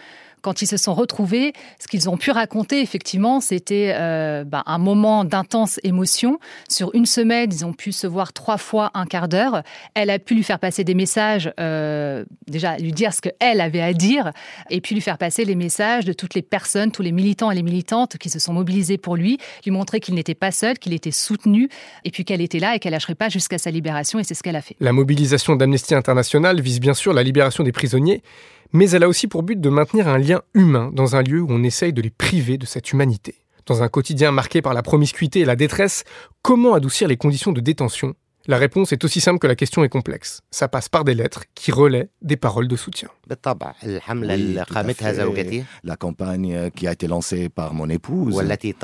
quand 0.47 0.61
ils 0.61 0.67
se 0.67 0.77
sont 0.77 0.93
retrouvés, 0.93 1.51
ce 1.77 1.89
qu'ils 1.89 2.09
ont 2.09 2.15
pu 2.15 2.31
raconter, 2.31 2.79
effectivement, 2.79 3.41
c'était 3.41 3.91
euh, 3.97 4.45
bah, 4.45 4.63
un 4.65 4.77
moment 4.77 5.25
d'intense 5.25 5.77
émotion. 5.83 6.39
Sur 6.69 6.95
une 6.95 7.05
semaine, 7.05 7.49
ils 7.51 7.65
ont 7.65 7.73
pu 7.73 7.91
se 7.91 8.07
voir 8.07 8.31
trois 8.31 8.57
fois 8.57 8.91
un 8.93 9.05
quart 9.05 9.27
d'heure. 9.27 9.61
Elle 9.93 10.09
a 10.09 10.19
pu 10.19 10.35
lui 10.35 10.43
faire 10.43 10.59
passer 10.59 10.85
des 10.85 10.93
messages, 10.93 11.51
euh, 11.59 12.23
déjà 12.47 12.77
lui 12.77 12.93
dire 12.93 13.13
ce 13.13 13.19
qu'elle 13.19 13.59
avait 13.59 13.81
à 13.81 13.91
dire, 13.91 14.31
et 14.69 14.79
puis 14.79 14.95
lui 14.95 15.01
faire 15.01 15.17
passer 15.17 15.43
les 15.43 15.55
messages 15.55 16.05
de 16.05 16.13
toutes 16.13 16.33
les 16.33 16.41
personnes, 16.41 16.91
tous 16.93 17.01
les 17.01 17.11
militants 17.11 17.51
et 17.51 17.55
les 17.55 17.61
militantes 17.61 18.17
qui 18.17 18.29
se 18.29 18.39
sont 18.39 18.53
mobilisés 18.53 18.97
pour 18.97 19.17
lui, 19.17 19.39
lui 19.65 19.71
montrer 19.71 19.99
qu'il 19.99 20.15
n'était 20.15 20.33
pas 20.33 20.51
seul, 20.51 20.79
qu'il 20.79 20.93
était 20.93 21.11
soutenu, 21.11 21.67
et 22.05 22.11
puis 22.11 22.23
qu'elle 22.23 22.39
était 22.39 22.59
là 22.59 22.73
et 22.73 22.79
qu'elle 22.79 22.93
lâcherait 22.93 23.15
pas 23.15 23.27
jusqu'à 23.27 23.57
sa 23.57 23.69
libération, 23.69 24.17
et 24.17 24.23
c'est 24.23 24.33
ce 24.33 24.43
qu'elle 24.43 24.55
a 24.55 24.61
fait. 24.61 24.77
La 24.79 24.93
mobilisation 24.93 25.57
d'Amnesty 25.57 25.93
International 25.93 26.61
vise 26.61 26.79
bien 26.79 26.93
sûr 26.93 27.11
la 27.11 27.23
libération 27.23 27.65
des 27.65 27.73
prisonniers, 27.73 28.21
mais 28.73 28.89
elle 28.91 29.03
a 29.03 29.07
aussi 29.07 29.27
pour 29.27 29.43
but 29.43 29.59
de 29.59 29.69
maintenir 29.69 30.07
un 30.07 30.17
lien 30.17 30.41
humain 30.53 30.91
dans 30.93 31.15
un 31.15 31.21
lieu 31.21 31.41
où 31.41 31.47
on 31.49 31.63
essaye 31.63 31.93
de 31.93 32.01
les 32.01 32.09
priver 32.09 32.57
de 32.57 32.65
cette 32.65 32.91
humanité. 32.91 33.35
Dans 33.65 33.83
un 33.83 33.89
quotidien 33.89 34.31
marqué 34.31 34.61
par 34.61 34.73
la 34.73 34.83
promiscuité 34.83 35.41
et 35.41 35.45
la 35.45 35.55
détresse, 35.55 36.03
comment 36.41 36.73
adoucir 36.73 37.07
les 37.07 37.17
conditions 37.17 37.51
de 37.51 37.59
détention 37.59 38.15
la 38.47 38.57
réponse 38.57 38.93
est 38.93 39.03
aussi 39.03 39.19
simple 39.19 39.39
que 39.39 39.47
la 39.47 39.55
question 39.55 39.83
est 39.83 39.89
complexe. 39.89 40.41
Ça 40.51 40.69
passe 40.69 40.87
par 40.87 41.03
des 41.03 41.13
lettres 41.13 41.43
qui 41.53 41.71
relaient 41.71 42.09
des 42.21 42.37
paroles 42.37 42.69
de 42.69 42.77
soutien. 42.77 43.09
la 45.83 45.95
campagne 45.97 46.69
qui 46.75 46.87
a 46.87 46.93
été 46.93 47.07
lancée 47.07 47.49
par 47.49 47.73
mon 47.73 47.89
épouse, 47.89 48.39
avec 48.39 48.75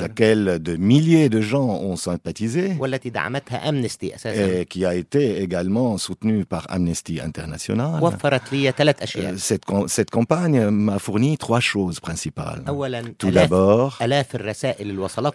laquelle 0.00 0.58
de 0.60 0.76
milliers 0.76 1.28
de 1.28 1.40
gens 1.40 1.68
ont 1.68 1.94
sympathisé, 1.94 2.72
et 4.34 4.66
qui 4.66 4.84
a 4.84 4.94
été 4.96 5.40
également 5.40 5.96
soutenue 5.96 6.44
par 6.44 6.66
Amnesty 6.70 7.20
International. 7.20 8.02
Euh, 8.02 9.36
cette, 9.36 9.62
cette 9.86 10.10
campagne 10.10 10.70
m'a 10.70 10.98
fourni 10.98 11.38
trois 11.38 11.60
choses 11.60 12.00
principales. 12.00 12.64
Tout 13.18 13.30
d'abord, 13.30 13.96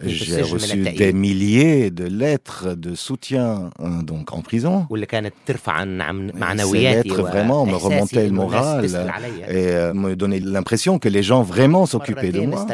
j'ai 0.04 0.42
reçu 0.42 0.82
des 0.82 1.12
milliers 1.14 1.90
de 1.90 2.04
lettres 2.04 2.25
lettres 2.26 2.74
de 2.74 2.94
soutien 2.94 3.70
euh, 3.80 4.02
donc 4.02 4.32
en 4.32 4.40
prison. 4.40 4.86
Ces 4.90 6.78
lettres 6.80 7.22
vraiment 7.22 7.66
me 7.66 7.76
remontaient 7.86 8.26
le 8.26 8.32
moral 8.32 8.84
et 8.84 9.68
euh, 9.68 9.94
me 9.94 10.14
donnaient 10.16 10.40
l'impression 10.40 10.98
que 10.98 11.08
les 11.08 11.22
gens 11.22 11.42
vraiment 11.42 11.84
s'occupaient 11.86 12.32
de 12.32 12.40
moi. 12.40 12.66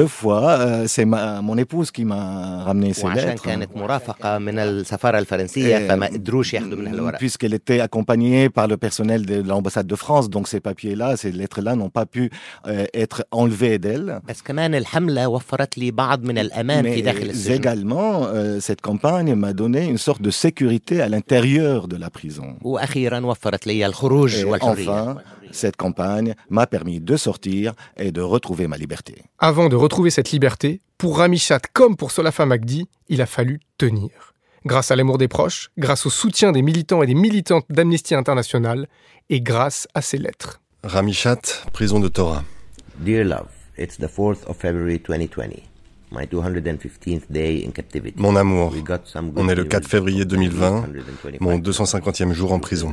Deux 0.00 0.06
fois, 0.06 0.42
euh, 0.50 0.84
c'est 0.86 1.04
mon 1.04 1.56
épouse 1.64 1.90
qui 1.90 2.04
m'a 2.04 2.64
ramené 2.68 2.92
ces 2.92 3.08
lettres. 3.08 3.44
Puisqu'elle 7.18 7.54
était 7.54 7.80
accompagnée 7.80 8.50
par 8.50 8.66
le 8.72 8.76
personnel 8.76 9.20
de 9.26 9.36
l'ambassade 9.50 9.86
de 9.86 9.96
France, 10.04 10.28
donc 10.30 10.44
ces 10.48 10.60
papiers-là, 10.60 11.16
ces 11.16 11.32
lettres-là 11.32 11.74
n'ont 11.74 11.90
pas 12.00 12.06
pu 12.06 12.30
être 13.04 13.24
enlevés 13.30 13.78
d'elle. 13.78 14.20
Mais 16.82 17.54
également, 17.60 18.26
cette 18.60 18.80
campagne 18.90 19.34
m'a 19.36 19.52
donné 19.52 19.84
une 19.84 19.98
sorte 19.98 20.20
de 20.20 20.32
sécurité 20.32 21.00
à 21.00 21.08
l'intérieur 21.08 21.86
de 21.86 21.96
la 21.96 22.10
prison. 22.10 22.56
Et 22.64 24.44
enfin, 24.60 25.16
cette 25.52 25.76
campagne 25.76 26.34
m'a 26.48 26.66
permis 26.66 26.98
de 27.00 27.16
sortir 27.16 27.72
et 27.96 28.10
de 28.10 28.20
retrouver 28.20 28.66
ma 28.66 28.76
liberté. 28.76 29.22
Avant 29.38 29.68
de 29.68 29.76
retrouver 29.76 30.10
cette 30.10 30.32
liberté, 30.32 30.80
pour 30.98 31.18
Ramichat 31.18 31.60
comme 31.72 31.96
pour 31.96 32.10
Solafa 32.10 32.46
Magdi, 32.46 32.88
il 33.08 33.22
a 33.22 33.26
fallu 33.26 33.60
tenir. 33.78 34.10
Grâce 34.66 34.90
à 34.90 34.96
l'amour 34.96 35.18
des 35.18 35.28
proches, 35.28 35.70
grâce 35.78 36.04
au 36.06 36.10
soutien 36.10 36.50
des 36.50 36.62
militants 36.62 37.02
et 37.04 37.06
des 37.06 37.14
militantes 37.14 37.66
d'Amnesty 37.70 38.16
International, 38.16 38.88
et 39.28 39.40
grâce 39.40 39.86
à 39.94 40.02
ses 40.02 40.18
lettres. 40.18 40.60
Ramichat, 40.82 41.42
prison 41.72 42.00
de 42.00 42.08
Torah. 42.08 42.42
Dear 42.98 43.24
love, 43.24 43.50
it's 43.78 43.96
the 43.96 44.08
4th 44.08 44.44
of 44.48 44.56
February 44.56 44.98
2020. 44.98 45.69
Mon 48.16 48.36
amour, 48.36 48.74
on 49.36 49.48
est 49.48 49.54
le 49.54 49.64
4 49.64 49.86
février 49.86 50.24
2020, 50.24 50.84
mon 51.40 51.58
250e 51.58 52.32
jour 52.32 52.52
en 52.52 52.58
prison. 52.58 52.90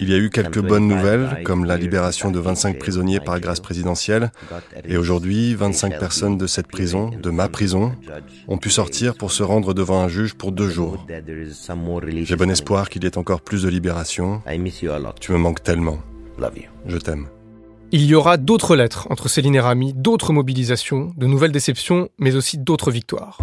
Il 0.00 0.08
y 0.08 0.14
a 0.14 0.18
eu 0.18 0.30
quelques 0.30 0.60
bonnes 0.60 0.86
nouvelles, 0.86 1.42
comme 1.44 1.64
la 1.64 1.76
libération 1.76 2.30
de 2.30 2.38
25 2.38 2.78
prisonniers 2.78 3.20
par 3.20 3.40
grâce 3.40 3.60
présidentielle, 3.60 4.30
et 4.84 4.96
aujourd'hui, 4.96 5.54
25 5.54 5.98
personnes 5.98 6.38
de 6.38 6.46
cette 6.46 6.68
prison, 6.68 7.10
de 7.10 7.30
ma 7.30 7.48
prison, 7.48 7.92
ont 8.48 8.58
pu 8.58 8.70
sortir 8.70 9.14
pour 9.14 9.32
se 9.32 9.42
rendre 9.42 9.74
devant 9.74 10.00
un 10.00 10.08
juge 10.08 10.34
pour 10.34 10.52
deux 10.52 10.68
jours. 10.68 11.06
J'ai 12.22 12.36
bon 12.36 12.50
espoir 12.50 12.88
qu'il 12.88 13.04
y 13.04 13.06
ait 13.06 13.18
encore 13.18 13.40
plus 13.40 13.62
de 13.62 13.68
libération. 13.68 14.42
Tu 15.20 15.32
me 15.32 15.38
manques 15.38 15.62
tellement. 15.62 15.98
Je 16.86 16.98
t'aime. 16.98 17.26
Il 17.92 18.04
y 18.04 18.16
aura 18.16 18.36
d'autres 18.36 18.74
lettres 18.74 19.06
entre 19.10 19.28
Céline 19.28 19.54
et 19.54 19.60
Rami, 19.60 19.92
d'autres 19.94 20.32
mobilisations, 20.32 21.12
de 21.16 21.26
nouvelles 21.26 21.52
déceptions, 21.52 22.08
mais 22.18 22.34
aussi 22.34 22.58
d'autres 22.58 22.90
victoires. 22.90 23.38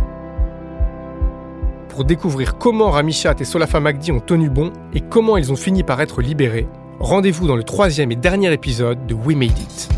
Pour 1.88 2.04
découvrir 2.04 2.58
comment 2.58 2.92
Rami 2.92 3.14
Chat 3.14 3.40
et 3.40 3.46
Solafa 3.46 3.80
Magdi 3.80 4.12
ont 4.12 4.20
tenu 4.20 4.50
bon 4.50 4.74
et 4.94 5.00
comment 5.00 5.38
ils 5.38 5.54
ont 5.54 5.56
fini 5.56 5.84
par 5.84 6.02
être 6.02 6.22
libérés, 6.22 6.68
rendez-vous 7.00 7.48
dans 7.48 7.56
le 7.56 7.64
troisième 7.64 8.12
et 8.12 8.18
dernier 8.18 8.52
épisode 8.52 9.08
de 9.08 9.14
We 9.14 9.38
Made 9.38 9.58
It. 9.58 9.90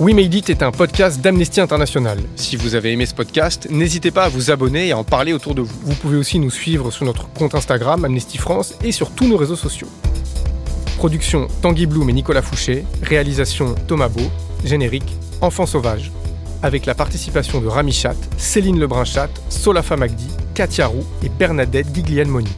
We 0.00 0.14
Made 0.14 0.34
It 0.34 0.50
est 0.50 0.62
un 0.62 0.70
podcast 0.70 1.22
d'Amnesty 1.22 1.62
International. 1.62 2.18
Si 2.36 2.56
vous 2.56 2.74
avez 2.74 2.92
aimé 2.92 3.06
ce 3.06 3.14
podcast, 3.14 3.68
n'hésitez 3.70 4.10
pas 4.10 4.24
à 4.24 4.28
vous 4.28 4.50
abonner 4.50 4.88
et 4.88 4.92
à 4.92 4.98
en 4.98 5.04
parler 5.04 5.32
autour 5.32 5.54
de 5.54 5.62
vous. 5.62 5.80
Vous 5.82 5.94
pouvez 5.94 6.18
aussi 6.18 6.38
nous 6.38 6.50
suivre 6.50 6.90
sur 6.90 7.06
notre 7.06 7.32
compte 7.32 7.54
Instagram 7.54 8.04
Amnesty 8.04 8.36
France 8.36 8.74
et 8.84 8.92
sur 8.92 9.10
tous 9.12 9.26
nos 9.26 9.38
réseaux 9.38 9.56
sociaux. 9.56 9.88
Production 11.00 11.48
Tanguy 11.62 11.86
Bloom 11.86 12.10
et 12.10 12.12
Nicolas 12.12 12.42
Fouché. 12.42 12.84
Réalisation 13.02 13.74
Thomas 13.88 14.10
Beau. 14.10 14.20
Générique 14.66 15.16
Enfant 15.40 15.64
sauvage. 15.64 16.12
Avec 16.62 16.84
la 16.84 16.94
participation 16.94 17.62
de 17.62 17.68
Rami 17.68 17.90
Chat, 17.90 18.16
Céline 18.36 18.78
Lebrun-Chat, 18.78 19.30
Solafa 19.48 19.96
Magdi, 19.96 20.28
Katia 20.52 20.88
Roux 20.88 21.06
et 21.22 21.30
Bernadette 21.30 21.86
Giglielmoni. 21.94 22.54